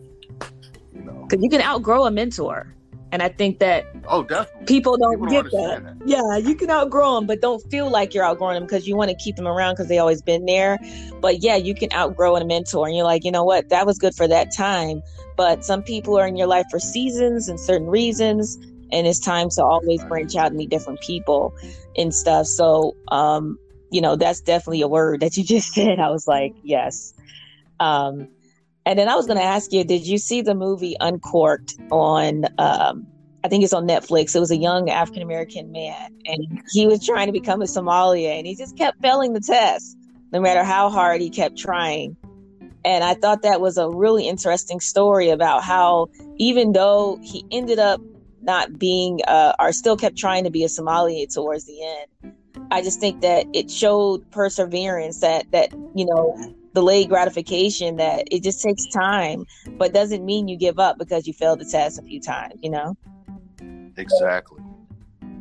you 0.95 1.03
know, 1.03 1.27
because 1.29 1.43
you 1.43 1.51
can 1.51 1.61
outgrow 1.63 2.05
a 2.05 2.11
mentor. 2.11 2.75
And 3.13 3.23
I 3.23 3.29
think 3.29 3.59
that 3.59 3.87
oh, 4.07 4.23
definitely. 4.23 4.67
people 4.67 4.97
don't 4.97 5.15
people 5.15 5.27
get 5.27 5.51
don't 5.51 5.85
that. 5.85 5.99
that. 5.99 6.09
Yeah, 6.09 6.37
you 6.37 6.55
can 6.55 6.71
outgrow 6.71 7.17
them, 7.17 7.27
but 7.27 7.41
don't 7.41 7.61
feel 7.71 7.91
like 7.91 8.15
you're 8.15 8.25
outgrowing 8.25 8.55
them 8.55 8.65
because 8.65 8.87
you 8.87 8.97
want 8.97 9.11
to 9.11 9.17
keep 9.17 9.37
them 9.37 9.49
around 9.49 9.75
because 9.75 9.89
they 9.89 9.99
always 9.99 10.23
been 10.23 10.47
there. 10.47 10.79
But 11.21 11.43
yeah, 11.43 11.57
you 11.57 11.75
can 11.75 11.93
outgrow 11.93 12.37
a 12.37 12.45
mentor, 12.45 12.87
and 12.87 12.97
you're 12.97 13.05
like, 13.05 13.25
you 13.25 13.33
know 13.33 13.45
what, 13.45 13.69
that 13.71 13.85
was 13.85 13.99
good 13.99 14.15
for 14.15 14.29
that 14.29 14.55
time. 14.55 15.03
But 15.37 15.65
some 15.65 15.83
people 15.83 16.19
are 16.19 16.27
in 16.27 16.37
your 16.37 16.47
life 16.47 16.67
for 16.71 16.79
seasons 16.79 17.49
and 17.49 17.59
certain 17.59 17.89
reasons, 17.89 18.57
and 18.93 19.07
it's 19.07 19.19
time 19.19 19.51
to 19.51 19.65
always 19.65 20.05
branch 20.05 20.37
out 20.37 20.49
and 20.49 20.57
meet 20.57 20.71
different 20.71 21.01
people 21.01 21.55
and 21.97 22.15
stuff. 22.15 22.47
So, 22.47 22.97
um, 23.09 23.59
you 23.91 24.01
know, 24.01 24.15
that's 24.17 24.41
definitely 24.41 24.83
a 24.83 24.89
word 24.89 25.21
that 25.21 25.37
you 25.37 25.45
just 25.45 25.73
said. 25.75 25.99
I 25.99 26.11
was 26.11 26.29
like, 26.29 26.55
yes. 26.63 27.13
Um, 27.81 28.29
and 28.87 28.99
then 28.99 29.09
I 29.09 29.15
was 29.15 29.27
going 29.27 29.39
to 29.39 29.45
ask 29.45 29.73
you, 29.73 29.85
did 29.85 30.07
you 30.07 30.19
see 30.19 30.43
the 30.43 30.55
movie 30.55 30.97
Uncorked 31.01 31.75
on? 31.91 32.47
Um, 32.59 33.07
I 33.45 33.49
think 33.49 33.65
it's 33.65 33.73
on 33.73 33.87
Netflix. 33.87 34.35
It 34.35 34.41
was 34.41 34.51
a 34.51 34.57
young 34.57 34.91
African 34.91 35.23
American 35.23 35.73
man, 35.73 36.15
and 36.27 36.63
he 36.73 36.87
was 36.87 37.05
trying 37.05 37.27
to 37.27 37.33
become 37.33 37.63
a 37.63 37.67
sommelier, 37.67 38.33
and 38.33 38.47
he 38.47 38.55
just 38.55 38.77
kept 38.77 39.01
failing 39.01 39.33
the 39.33 39.41
test, 39.41 39.97
no 40.33 40.41
matter 40.41 40.63
how 40.63 40.91
hard 40.91 41.21
he 41.21 41.31
kept 41.31 41.57
trying. 41.57 42.17
And 42.85 43.05
I 43.05 43.15
thought 43.15 43.43
that 43.43 43.61
was 43.61 43.77
a 43.77 43.89
really 43.89 44.27
interesting 44.27 44.81
story 44.81 45.29
about 45.29 45.63
how, 45.63 46.09
even 46.37 46.73
though 46.73 47.19
he 47.23 47.45
ended 47.51 47.79
up 47.79 48.01
not 48.43 48.79
being, 48.79 49.21
uh, 49.29 49.53
or 49.59 49.73
still 49.73 49.97
kept 49.97 50.17
trying 50.17 50.45
to 50.45 50.51
be 50.51 50.65
a 50.65 50.69
sommelier 50.69 51.27
towards 51.27 51.67
the 51.67 51.83
end, 51.83 52.35
I 52.71 52.83
just 52.83 53.01
think 53.01 53.21
that 53.21 53.47
it 53.53 53.71
showed 53.71 54.31
perseverance 54.31 55.21
that 55.21 55.51
that 55.51 55.73
you 55.95 56.07
know 56.07 56.55
delayed 56.81 57.11
gratification 57.11 57.97
that 57.97 58.27
it 58.31 58.43
just 58.43 58.63
takes 58.63 58.87
time, 58.87 59.45
but 59.73 59.93
doesn't 59.93 60.25
mean 60.25 60.49
you 60.49 60.57
give 60.57 60.79
up 60.79 60.97
because 60.97 61.27
you 61.27 61.35
failed 61.35 61.61
the 61.61 61.65
test 61.67 61.99
a 61.99 62.03
few 62.03 62.19
times, 62.19 62.55
you 62.63 62.71
know? 62.71 62.97
Exactly. 63.99 64.63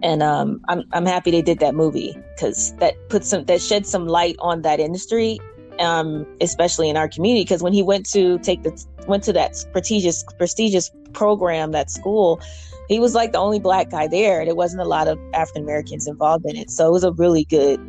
And 0.01 0.21
um, 0.21 0.59
I'm 0.67 0.83
I'm 0.91 1.05
happy 1.05 1.31
they 1.31 1.41
did 1.41 1.59
that 1.59 1.75
movie 1.75 2.17
because 2.35 2.73
that 2.75 2.93
puts 3.09 3.29
some 3.29 3.45
that 3.45 3.61
shed 3.61 3.85
some 3.85 4.05
light 4.07 4.35
on 4.39 4.61
that 4.63 4.81
industry, 4.81 5.39
um, 5.79 6.25
especially 6.41 6.89
in 6.89 6.97
our 6.97 7.07
community. 7.07 7.43
Because 7.43 7.63
when 7.63 7.73
he 7.73 7.83
went 7.83 8.05
to 8.11 8.37
take 8.39 8.63
the 8.63 8.71
went 9.07 9.23
to 9.23 9.33
that 9.33 9.55
prestigious 9.71 10.23
prestigious 10.37 10.91
program, 11.13 11.71
that 11.71 11.89
school, 11.89 12.41
he 12.87 12.99
was 12.99 13.13
like 13.13 13.31
the 13.33 13.39
only 13.39 13.59
black 13.59 13.89
guy 13.89 14.07
there. 14.07 14.45
There 14.45 14.55
wasn't 14.55 14.81
a 14.81 14.85
lot 14.85 15.07
of 15.07 15.19
African 15.33 15.63
Americans 15.63 16.07
involved 16.07 16.45
in 16.45 16.55
it, 16.55 16.69
so 16.69 16.87
it 16.87 16.91
was 16.91 17.03
a 17.03 17.11
really 17.11 17.43
good 17.45 17.79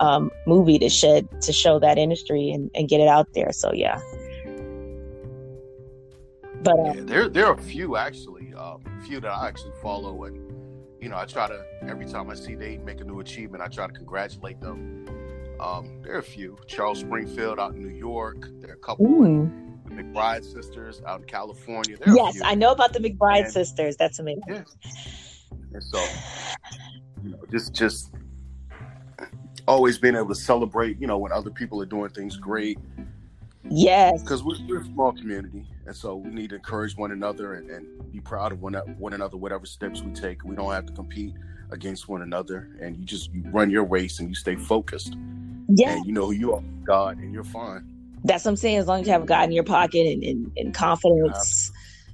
um, 0.00 0.30
movie 0.46 0.78
to 0.78 0.88
shed 0.88 1.28
to 1.42 1.52
show 1.52 1.78
that 1.78 1.98
industry 1.98 2.50
and, 2.50 2.70
and 2.74 2.88
get 2.88 3.00
it 3.00 3.08
out 3.08 3.28
there. 3.34 3.52
So 3.52 3.72
yeah. 3.72 4.00
But 6.62 6.78
uh, 6.78 6.92
yeah, 6.94 7.00
there 7.04 7.28
there 7.28 7.46
are 7.46 7.54
a 7.54 7.62
few 7.62 7.96
actually, 7.96 8.52
um, 8.54 8.82
few 9.06 9.20
that 9.20 9.30
I 9.30 9.48
actually 9.48 9.72
follow, 9.80 10.24
and 10.24 10.36
you 11.00 11.08
know 11.08 11.16
I 11.16 11.24
try 11.24 11.46
to 11.48 11.64
every 11.82 12.06
time 12.06 12.30
I 12.30 12.34
see 12.34 12.54
they 12.54 12.78
make 12.78 13.00
a 13.00 13.04
new 13.04 13.20
achievement, 13.20 13.62
I 13.62 13.68
try 13.68 13.86
to 13.86 13.92
congratulate 13.92 14.60
them. 14.60 15.06
Um, 15.60 16.00
there 16.02 16.14
are 16.14 16.18
a 16.18 16.22
few. 16.22 16.56
Charles 16.66 17.00
Springfield 17.00 17.58
out 17.58 17.74
in 17.74 17.82
New 17.82 17.94
York. 17.94 18.48
There 18.60 18.70
are 18.70 18.74
a 18.74 18.78
couple. 18.78 19.06
Mm. 19.06 19.66
The 19.84 20.02
McBride 20.02 20.44
sisters 20.44 21.02
out 21.06 21.20
in 21.20 21.26
California. 21.26 21.96
yes, 22.06 22.40
I 22.44 22.54
know 22.54 22.70
about 22.70 22.92
the 22.92 23.00
McBride 23.00 23.44
and, 23.44 23.52
sisters. 23.52 23.96
That's 23.96 24.18
amazing. 24.18 24.42
Yeah. 24.48 24.62
And 25.72 25.82
so, 25.82 26.04
you 27.24 27.30
know, 27.30 27.38
just 27.50 27.74
just 27.74 28.12
always 29.70 29.98
being 29.98 30.16
able 30.16 30.28
to 30.28 30.34
celebrate, 30.34 31.00
you 31.00 31.06
know, 31.06 31.16
when 31.16 31.30
other 31.30 31.50
people 31.50 31.80
are 31.80 31.86
doing 31.86 32.10
things 32.10 32.36
great. 32.36 32.76
Yes. 33.70 34.20
Because 34.20 34.42
we're, 34.42 34.56
we're, 34.66 34.80
a 34.80 34.84
small 34.84 35.12
community. 35.12 35.64
And 35.86 35.94
so 35.94 36.16
we 36.16 36.30
need 36.30 36.50
to 36.50 36.56
encourage 36.56 36.96
one 36.96 37.12
another 37.12 37.54
and, 37.54 37.70
and 37.70 38.12
be 38.12 38.20
proud 38.20 38.50
of 38.50 38.60
one, 38.60 38.74
one 38.98 39.12
another, 39.12 39.36
whatever 39.36 39.66
steps 39.66 40.02
we 40.02 40.12
take. 40.12 40.42
We 40.44 40.56
don't 40.56 40.72
have 40.72 40.86
to 40.86 40.92
compete 40.92 41.34
against 41.70 42.08
one 42.08 42.22
another. 42.22 42.68
And 42.80 42.96
you 42.96 43.04
just 43.04 43.32
you 43.32 43.44
run 43.52 43.70
your 43.70 43.84
race 43.84 44.18
and 44.18 44.28
you 44.28 44.34
stay 44.34 44.56
focused. 44.56 45.16
Yeah. 45.68 45.92
And 45.92 46.04
you 46.04 46.12
know 46.12 46.26
who 46.26 46.32
you 46.32 46.52
are, 46.52 46.62
God, 46.84 47.18
and 47.18 47.32
you're 47.32 47.44
fine. 47.44 47.86
That's 48.24 48.44
what 48.44 48.50
I'm 48.50 48.56
saying. 48.56 48.78
As 48.78 48.88
long 48.88 49.02
as 49.02 49.06
you 49.06 49.12
have 49.12 49.24
God 49.24 49.44
in 49.44 49.52
your 49.52 49.62
pocket 49.62 50.04
and, 50.04 50.24
and, 50.24 50.52
and 50.56 50.74
confidence, 50.74 51.70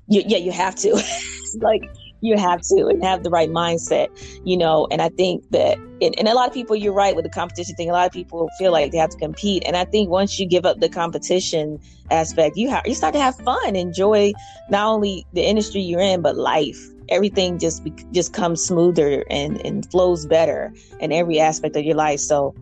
you, 0.08 0.22
yeah, 0.26 0.38
you 0.38 0.52
have 0.52 0.74
to. 0.76 1.02
like, 1.60 1.82
you 2.20 2.36
have 2.36 2.60
to 2.62 2.86
and 2.86 3.02
have 3.04 3.22
the 3.22 3.30
right 3.30 3.50
mindset, 3.50 4.08
you 4.44 4.56
know. 4.56 4.86
And 4.90 5.02
I 5.02 5.08
think 5.10 5.44
that, 5.50 5.78
and 6.00 6.28
a 6.28 6.34
lot 6.34 6.48
of 6.48 6.54
people, 6.54 6.76
you're 6.76 6.92
right 6.92 7.14
with 7.14 7.24
the 7.24 7.30
competition 7.30 7.74
thing. 7.76 7.90
A 7.90 7.92
lot 7.92 8.06
of 8.06 8.12
people 8.12 8.48
feel 8.58 8.72
like 8.72 8.92
they 8.92 8.98
have 8.98 9.10
to 9.10 9.18
compete, 9.18 9.62
and 9.66 9.76
I 9.76 9.84
think 9.84 10.10
once 10.10 10.38
you 10.38 10.46
give 10.46 10.66
up 10.66 10.80
the 10.80 10.88
competition 10.88 11.80
aspect, 12.10 12.56
you 12.56 12.70
have 12.70 12.86
you 12.86 12.94
start 12.94 13.14
to 13.14 13.20
have 13.20 13.36
fun, 13.36 13.76
enjoy 13.76 14.32
not 14.70 14.86
only 14.86 15.26
the 15.32 15.42
industry 15.42 15.80
you're 15.80 16.00
in, 16.00 16.22
but 16.22 16.36
life. 16.36 16.78
Everything 17.08 17.58
just 17.58 17.86
just 18.12 18.32
comes 18.32 18.62
smoother 18.62 19.24
and 19.30 19.64
and 19.64 19.88
flows 19.90 20.26
better 20.26 20.72
in 21.00 21.12
every 21.12 21.38
aspect 21.38 21.76
of 21.76 21.84
your 21.84 21.94
life. 21.94 22.20
So 22.20 22.54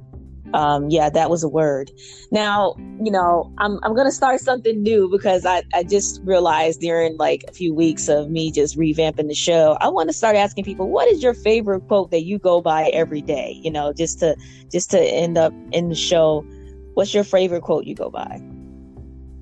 um, 0.55 0.88
yeah, 0.88 1.11
that 1.11 1.29
was 1.29 1.43
a 1.43 1.49
word. 1.49 1.90
Now, 2.31 2.77
you 3.03 3.11
know, 3.11 3.53
I'm, 3.59 3.79
I'm 3.83 3.95
going 3.95 4.07
to 4.07 4.12
start 4.12 4.40
something 4.40 4.83
new 4.83 5.11
because 5.11 5.45
I, 5.45 5.64
I 5.75 5.83
just 5.83 6.21
realized 6.23 6.81
during 6.81 7.17
like 7.17 7.45
a 7.49 7.53
few 7.53 7.75
weeks 7.75 8.09
of 8.09 8.31
me 8.31 8.53
just 8.53 8.79
revamping 8.79 9.29
the 9.29 9.35
show, 9.35 9.77
I 9.81 9.88
want 9.88 10.09
to 10.09 10.12
start 10.14 10.37
asking 10.37 10.64
people, 10.64 10.88
what 10.88 11.09
is 11.09 11.23
your 11.23 11.35
favorite 11.35 11.87
quote 11.88 12.12
that 12.12 12.23
you 12.23 12.38
go 12.38 12.61
by 12.61 12.85
every 12.93 13.21
day? 13.21 13.61
You 13.62 13.71
know, 13.71 13.93
just 13.93 14.21
to, 14.21 14.37
just 14.71 14.90
to 14.93 15.01
end 15.01 15.37
up 15.37 15.53
in 15.73 15.88
the 15.88 15.95
show. 15.95 16.47
What's 16.95 17.12
your 17.12 17.25
favorite 17.25 17.62
quote 17.62 17.85
you 17.85 17.97
go 17.97 18.09
by? 18.09 18.40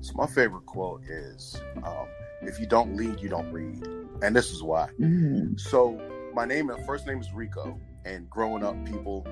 So 0.01 0.13
my 0.15 0.25
favorite 0.25 0.65
quote 0.65 1.03
is, 1.07 1.61
um, 1.83 2.07
if 2.41 2.59
you 2.59 2.65
don't 2.65 2.97
lead, 2.97 3.21
you 3.21 3.29
don't 3.29 3.51
read. 3.51 3.87
And 4.23 4.35
this 4.35 4.51
is 4.51 4.63
why. 4.63 4.89
Mm-hmm. 4.99 5.57
So 5.57 6.01
my 6.33 6.45
name, 6.45 6.67
my 6.67 6.81
first 6.83 7.05
name 7.05 7.19
is 7.19 7.31
Rico. 7.31 7.79
And 8.05 8.29
growing 8.29 8.63
up, 8.63 8.83
people 8.85 9.25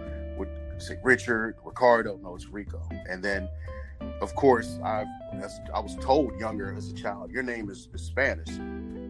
Richard, 1.04 1.56
Ricardo. 1.63 2.17
No, 2.17 2.36
it's 2.36 2.48
Rico. 2.48 2.82
And 3.10 3.24
then, 3.24 3.50
of 4.22 4.34
course, 4.36 4.80
I 4.84 5.06
I 5.74 5.80
was 5.80 5.96
told 6.02 6.39
younger 6.39 6.74
as 6.76 6.89
a 6.89 6.94
child, 6.94 7.32
your 7.32 7.44
name 7.44 7.70
is, 7.70 7.89
is 7.94 8.02
Spanish. 8.02 8.50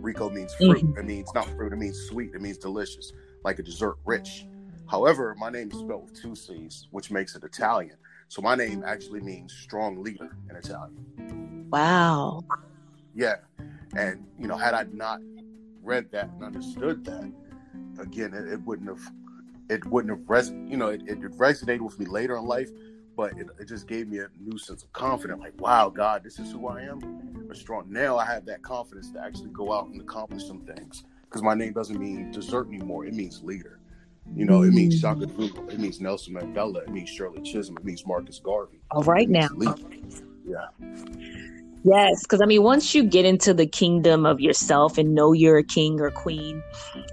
Rico 0.02 0.30
means 0.30 0.54
fruit. 0.56 0.78
Mm-hmm. 0.78 1.00
It 1.00 1.06
means 1.06 1.34
not 1.34 1.48
fruit. 1.56 1.74
It 1.74 1.78
means 1.78 2.00
sweet. 2.08 2.34
It 2.34 2.42
means 2.42 2.58
delicious, 2.58 3.14
like 3.44 3.60
a 3.60 3.64
dessert, 3.64 3.98
rich. 4.06 4.48
However, 4.88 5.36
my 5.38 5.50
name 5.50 5.72
is 5.72 5.80
spelled 5.80 6.04
with 6.10 6.22
two 6.22 6.36
C's, 6.36 6.88
which 6.92 7.12
makes 7.12 7.36
it 7.36 7.44
Italian. 7.44 7.98
So 8.28 8.42
my 8.42 8.56
name 8.56 8.84
actually 8.86 9.22
means 9.22 9.54
strong 9.54 10.02
leader 10.02 10.36
in 10.50 10.56
Italian. 10.56 11.68
Wow. 11.70 12.44
Yeah. 13.14 13.36
And, 13.96 14.26
you 14.40 14.48
know, 14.48 14.58
had 14.58 14.74
I 14.74 14.84
not 14.92 15.22
read 15.84 16.12
that 16.12 16.30
and 16.30 16.44
understood 16.44 17.06
that, 17.06 17.32
again, 18.00 18.34
it, 18.34 18.48
it 18.52 18.62
wouldn't 18.66 18.90
have, 18.90 19.12
it 19.72 19.86
wouldn't 19.86 20.12
have, 20.12 20.30
res- 20.30 20.54
you 20.68 20.78
know, 20.78 20.90
it, 20.90 21.02
it 21.08 21.22
resonated 21.38 21.82
with 21.82 21.98
me 21.98 22.06
later 22.06 22.36
in 22.36 22.46
life, 22.46 22.70
but 23.16 23.32
it, 23.38 23.48
it 23.60 23.68
just 23.68 23.88
gave 23.88 24.08
me 24.08 24.20
a 24.20 24.28
new 24.40 24.58
sense 24.58 24.84
of 24.84 24.92
confidence. 24.94 25.40
Like, 25.40 25.60
wow, 25.60 25.90
God, 25.90 26.24
this 26.24 26.40
is 26.40 26.52
who 26.52 26.68
I 26.68 26.82
am. 26.82 27.00
I'm 27.50 27.56
strong. 27.56 27.86
Now 27.88 28.18
I 28.18 28.26
have 28.26 28.46
that 28.46 28.62
confidence 28.62 29.12
to 29.12 29.20
actually 29.20 29.50
go 29.50 29.72
out 29.74 29.88
and 29.88 30.02
accomplish 30.02 30.46
some 30.46 30.62
things 30.62 31.06
because 31.24 31.42
my 31.42 31.54
name 31.54 31.72
doesn't 31.74 32.00
mean 32.00 32.32
dessert 32.32 32.68
anymore. 32.68 33.06
It 33.06 33.14
means 33.14 33.42
leader. 33.44 33.80
You 34.36 34.46
know, 34.46 34.62
it 34.62 34.72
means 34.72 35.00
Shaka 35.00 35.26
mm. 35.26 35.36
Zulu. 35.36 35.68
It 35.70 35.80
means 35.80 36.00
Nelson 36.00 36.36
Mandela. 36.36 36.84
It 36.84 36.90
means 36.90 37.10
Shirley 37.10 37.42
Chisholm. 37.42 37.78
It 37.78 37.84
means 37.84 38.06
Marcus 38.06 38.40
Garvey. 38.40 38.80
All 38.92 39.04
right 39.04 39.28
now. 39.28 39.50
Yeah. 40.46 40.68
Yes, 41.84 42.22
because 42.22 42.42
I 42.42 42.46
mean, 42.46 42.64
once 42.64 42.94
you 42.94 43.04
get 43.04 43.26
into 43.26 43.54
the 43.54 43.66
kingdom 43.66 44.26
of 44.26 44.40
yourself 44.40 44.98
and 44.98 45.16
know 45.16 45.34
you're 45.34 45.58
a 45.58 45.64
king 45.64 46.00
or 46.00 46.12
queen, 46.12 46.62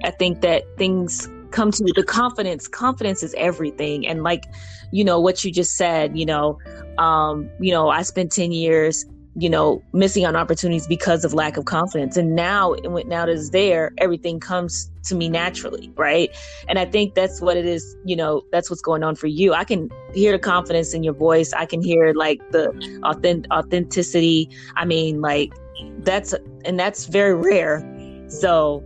I 0.04 0.10
think 0.10 0.42
that 0.42 0.64
things 0.76 1.28
come 1.50 1.70
to. 1.72 1.92
The 1.94 2.02
confidence, 2.02 2.68
confidence 2.68 3.22
is 3.22 3.34
everything. 3.36 4.06
And 4.06 4.22
like, 4.22 4.44
you 4.92 5.04
know, 5.04 5.20
what 5.20 5.44
you 5.44 5.52
just 5.52 5.76
said, 5.76 6.16
you 6.16 6.26
know, 6.26 6.58
um, 6.98 7.50
you 7.60 7.72
know, 7.72 7.88
I 7.88 8.02
spent 8.02 8.32
10 8.32 8.52
years 8.52 9.06
you 9.38 9.48
know, 9.48 9.80
missing 9.92 10.26
on 10.26 10.34
opportunities 10.34 10.88
because 10.88 11.24
of 11.24 11.32
lack 11.32 11.56
of 11.56 11.64
confidence. 11.64 12.16
And 12.16 12.34
now, 12.34 12.74
now 12.82 13.24
that 13.24 13.28
it's 13.28 13.50
there, 13.50 13.92
everything 13.98 14.40
comes 14.40 14.90
to 15.04 15.14
me 15.14 15.28
naturally, 15.28 15.92
right? 15.94 16.28
And 16.68 16.76
I 16.76 16.84
think 16.84 17.14
that's 17.14 17.40
what 17.40 17.56
it 17.56 17.64
is. 17.64 17.96
You 18.04 18.16
know, 18.16 18.42
that's 18.50 18.68
what's 18.68 18.82
going 18.82 19.04
on 19.04 19.14
for 19.14 19.28
you. 19.28 19.54
I 19.54 19.62
can 19.62 19.90
hear 20.12 20.32
the 20.32 20.40
confidence 20.40 20.92
in 20.92 21.04
your 21.04 21.14
voice. 21.14 21.52
I 21.52 21.66
can 21.66 21.80
hear 21.80 22.12
like 22.14 22.40
the 22.50 22.70
authentic 23.04 23.50
authenticity. 23.52 24.50
I 24.74 24.84
mean, 24.84 25.20
like 25.20 25.52
that's 25.98 26.34
and 26.64 26.78
that's 26.78 27.06
very 27.06 27.34
rare. 27.34 27.84
So 28.28 28.82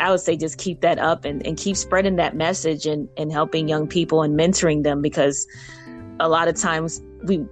I 0.00 0.10
would 0.10 0.20
say 0.20 0.36
just 0.36 0.58
keep 0.58 0.80
that 0.80 0.98
up 0.98 1.24
and, 1.24 1.46
and 1.46 1.56
keep 1.56 1.76
spreading 1.76 2.16
that 2.16 2.36
message 2.36 2.86
and, 2.86 3.08
and 3.16 3.32
helping 3.32 3.68
young 3.68 3.86
people 3.86 4.22
and 4.22 4.38
mentoring 4.38 4.82
them 4.82 5.02
because 5.02 5.46
a 6.20 6.28
lot 6.28 6.48
of 6.48 6.54
times 6.56 7.02
we 7.24 7.44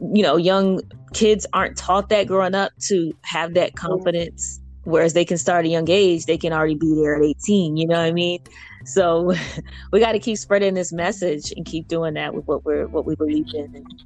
you 0.00 0.22
know, 0.22 0.36
young 0.36 0.80
kids 1.12 1.46
aren't 1.52 1.76
taught 1.76 2.08
that 2.08 2.26
growing 2.26 2.54
up 2.54 2.72
to 2.88 3.12
have 3.22 3.54
that 3.54 3.76
confidence. 3.76 4.60
Whereas 4.84 5.12
they 5.12 5.26
can 5.26 5.36
start 5.36 5.66
at 5.66 5.68
a 5.68 5.68
young 5.68 5.90
age, 5.90 6.24
they 6.24 6.38
can 6.38 6.54
already 6.54 6.74
be 6.74 6.94
there 6.94 7.16
at 7.16 7.22
18. 7.22 7.76
You 7.76 7.86
know 7.86 7.96
what 7.96 8.06
I 8.06 8.12
mean? 8.12 8.40
So 8.86 9.34
we 9.92 10.00
got 10.00 10.12
to 10.12 10.18
keep 10.18 10.38
spreading 10.38 10.74
this 10.74 10.90
message 10.92 11.52
and 11.54 11.66
keep 11.66 11.86
doing 11.86 12.14
that 12.14 12.34
with 12.34 12.46
what 12.46 12.64
we're 12.64 12.88
what 12.88 13.04
we 13.04 13.14
believe 13.14 13.46
in, 13.54 13.76
and, 13.76 14.02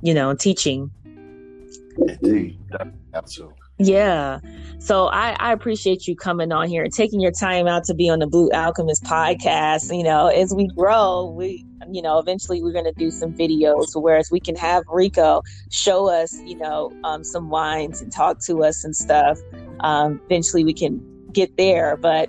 you 0.00 0.14
know, 0.14 0.34
teaching. 0.34 0.90
Indeed, 1.98 2.58
absolutely. 3.12 3.56
Yeah. 3.78 4.40
So 4.80 5.06
I, 5.06 5.36
I 5.40 5.52
appreciate 5.52 6.06
you 6.06 6.14
coming 6.14 6.52
on 6.52 6.68
here 6.68 6.84
and 6.84 6.92
taking 6.92 7.20
your 7.20 7.32
time 7.32 7.66
out 7.66 7.84
to 7.84 7.94
be 7.94 8.08
on 8.08 8.20
the 8.20 8.26
Blue 8.26 8.48
Alchemist 8.52 9.02
podcast. 9.04 9.94
You 9.96 10.04
know, 10.04 10.28
as 10.28 10.54
we 10.54 10.68
grow, 10.68 11.34
we, 11.36 11.64
you 11.90 12.00
know, 12.00 12.18
eventually 12.18 12.62
we're 12.62 12.72
going 12.72 12.84
to 12.84 12.92
do 12.92 13.10
some 13.10 13.32
videos 13.32 13.90
whereas 13.94 14.30
we 14.30 14.40
can 14.40 14.54
have 14.56 14.84
Rico 14.88 15.42
show 15.70 16.08
us, 16.08 16.38
you 16.44 16.56
know, 16.56 16.92
um, 17.04 17.24
some 17.24 17.50
wines 17.50 18.00
and 18.00 18.12
talk 18.12 18.40
to 18.46 18.62
us 18.64 18.84
and 18.84 18.94
stuff. 18.94 19.38
Um, 19.80 20.20
eventually 20.26 20.64
we 20.64 20.74
can 20.74 21.00
get 21.32 21.56
there, 21.56 21.96
but 21.96 22.28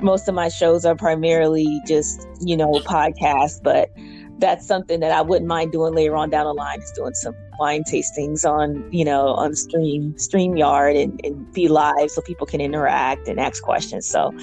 most 0.00 0.28
of 0.28 0.34
my 0.34 0.48
shows 0.48 0.84
are 0.84 0.96
primarily 0.96 1.80
just, 1.86 2.26
you 2.40 2.56
know, 2.56 2.72
podcasts, 2.84 3.62
but 3.62 3.90
that's 4.38 4.66
something 4.66 5.00
that 5.00 5.12
I 5.12 5.22
wouldn't 5.22 5.46
mind 5.46 5.72
doing 5.72 5.94
later 5.94 6.14
on 6.16 6.30
down 6.30 6.44
the 6.44 6.52
line 6.52 6.80
is 6.80 6.92
doing 6.92 7.14
some 7.14 7.34
wine 7.58 7.84
tastings 7.84 8.44
on, 8.44 8.86
you 8.92 9.04
know, 9.04 9.28
on 9.28 9.54
stream, 9.54 10.12
StreamYard 10.14 11.02
and, 11.02 11.20
and 11.24 11.52
be 11.52 11.68
live 11.68 12.10
so 12.10 12.20
people 12.20 12.46
can 12.46 12.60
interact 12.60 13.28
and 13.28 13.40
ask 13.40 13.62
questions. 13.62 14.06
So, 14.06 14.34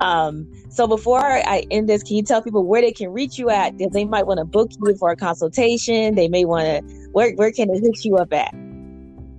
um, 0.00 0.46
so 0.68 0.86
before 0.86 1.24
I 1.24 1.64
end 1.70 1.88
this, 1.88 2.02
can 2.04 2.16
you 2.16 2.22
tell 2.22 2.40
people 2.40 2.64
where 2.64 2.80
they 2.80 2.92
can 2.92 3.08
reach 3.12 3.36
you 3.36 3.50
at? 3.50 3.76
They 3.78 4.04
might 4.04 4.26
want 4.26 4.38
to 4.38 4.44
book 4.44 4.70
you 4.78 4.96
for 4.96 5.10
a 5.10 5.16
consultation. 5.16 6.14
They 6.14 6.28
may 6.28 6.44
want 6.44 6.66
to, 6.66 7.08
where, 7.12 7.32
where 7.34 7.50
can 7.50 7.68
they 7.68 7.80
hit 7.80 8.04
you 8.04 8.16
up 8.16 8.32
at? 8.32 8.52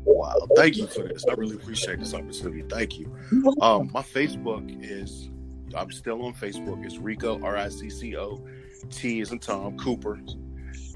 Wow. 0.10 0.36
Thank 0.56 0.78
you 0.78 0.88
for 0.88 1.04
this. 1.04 1.24
I 1.30 1.34
really 1.34 1.56
appreciate 1.56 2.00
this 2.00 2.14
opportunity. 2.14 2.64
Thank 2.70 2.98
you. 3.00 3.16
Um, 3.62 3.90
my 3.94 4.02
Facebook 4.02 4.84
is, 4.84 5.30
I'm 5.76 5.92
still 5.92 6.24
on 6.24 6.34
Facebook. 6.34 6.84
It's 6.86 6.98
Rico, 6.98 7.40
R 7.42 7.56
I 7.56 7.70
C 7.70 7.90
C 7.90 8.18
O 8.18 8.44
T 8.88 9.22
is 9.22 9.32
in 9.32 9.40
Tom 9.40 9.78
Cooper. 9.78 10.20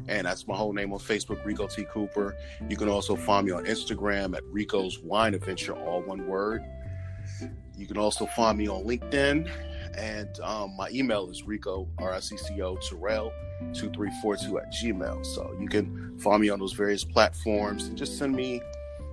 And 0.07 0.25
that's 0.25 0.47
my 0.47 0.55
whole 0.55 0.73
name 0.73 0.91
on 0.93 0.99
Facebook, 0.99 1.43
Rico 1.45 1.67
T. 1.67 1.85
Cooper. 1.85 2.35
You 2.67 2.75
can 2.75 2.89
also 2.89 3.15
find 3.15 3.45
me 3.45 3.51
on 3.51 3.65
Instagram 3.65 4.35
at 4.35 4.43
Rico's 4.45 4.99
Wine 4.99 5.33
Adventure, 5.33 5.73
all 5.73 6.01
one 6.01 6.27
word. 6.27 6.63
You 7.77 7.87
can 7.87 7.97
also 7.97 8.25
find 8.25 8.57
me 8.57 8.67
on 8.67 8.83
LinkedIn. 8.83 9.49
And 9.95 10.39
um, 10.39 10.75
my 10.75 10.89
email 10.89 11.29
is 11.29 11.43
Rico, 11.43 11.87
R 11.97 12.13
I 12.13 12.19
C 12.19 12.37
C 12.37 12.61
O, 12.61 12.77
Terrell, 12.77 13.31
2342 13.73 14.57
at 14.59 14.73
Gmail. 14.73 15.25
So 15.25 15.55
you 15.59 15.67
can 15.67 16.17
find 16.19 16.41
me 16.41 16.49
on 16.49 16.59
those 16.59 16.73
various 16.73 17.03
platforms 17.03 17.87
and 17.87 17.97
just 17.97 18.17
send 18.17 18.35
me, 18.35 18.61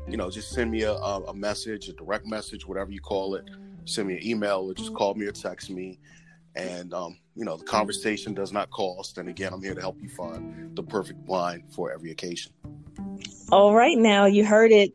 you 0.09 0.17
know, 0.17 0.31
just 0.31 0.51
send 0.51 0.71
me 0.71 0.83
a, 0.83 0.93
a 0.95 1.35
message, 1.35 1.89
a 1.89 1.93
direct 1.93 2.27
message, 2.27 2.67
whatever 2.67 2.91
you 2.91 3.01
call 3.01 3.35
it. 3.35 3.45
Send 3.85 4.09
me 4.09 4.15
an 4.19 4.27
email 4.27 4.69
or 4.69 4.75
just 4.75 4.95
call 4.95 5.15
me 5.15 5.27
or 5.27 5.33
text 5.33 5.71
me 5.71 5.99
and 6.55 6.93
um, 6.93 7.19
you 7.39 7.45
know 7.45 7.57
the 7.57 7.65
conversation 7.65 8.35
does 8.35 8.53
not 8.53 8.69
cost. 8.71 9.17
And 9.19 9.29
again 9.29 9.53
i'm 9.53 9.63
here 9.63 9.75
to 9.75 9.81
help 9.81 10.03
you 10.03 10.09
find 10.09 10.75
the 10.77 10.83
perfect 10.83 11.21
wine 11.27 11.63
for 11.75 11.93
every 11.93 12.11
occasion. 12.11 12.53
All 13.51 13.75
right 13.75 13.97
now 13.97 14.27
you 14.27 14.45
heard 14.45 14.73
it. 14.73 14.93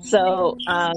So 0.00 0.56
um, 0.68 0.94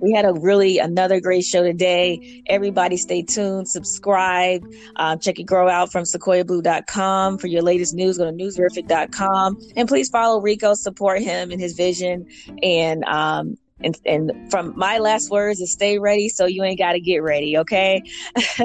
we 0.00 0.12
had 0.12 0.24
a 0.24 0.32
really 0.32 0.78
another 0.78 1.20
great 1.20 1.44
show 1.44 1.62
today. 1.62 2.42
Everybody 2.48 2.96
stay 2.96 3.22
tuned 3.22 3.68
subscribe 3.68 4.62
uh, 4.96 5.16
check 5.16 5.38
your 5.38 5.46
grow 5.46 5.68
out 5.68 5.92
from 5.92 6.04
sequoiablue.com 6.04 7.38
for 7.38 7.46
your 7.46 7.62
latest 7.62 7.94
news. 7.94 8.18
Go 8.18 8.24
to 8.24 8.32
newsverific.com 8.32 9.58
and 9.76 9.88
please 9.88 10.08
follow 10.08 10.40
rico 10.40 10.74
support 10.74 11.22
him 11.22 11.50
and 11.52 11.60
his 11.60 11.74
vision. 11.74 12.26
And 12.62 13.04
um, 13.04 13.56
and 13.82 13.98
and 14.06 14.32
from 14.50 14.72
my 14.76 14.98
last 14.98 15.30
words 15.30 15.60
is 15.60 15.72
stay 15.72 15.98
ready 15.98 16.28
so 16.28 16.46
you 16.46 16.62
ain't 16.62 16.78
got 16.78 16.92
to 16.92 17.00
get 17.00 17.22
ready 17.22 17.56
okay? 17.58 18.02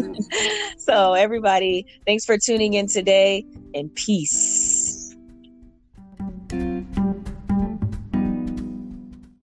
So 0.78 1.14
everybody 1.14 1.86
thanks 2.06 2.26
for 2.26 2.38
tuning 2.38 2.74
in 2.74 2.88
today 2.88 3.44
and 3.74 3.94
peace 3.96 4.85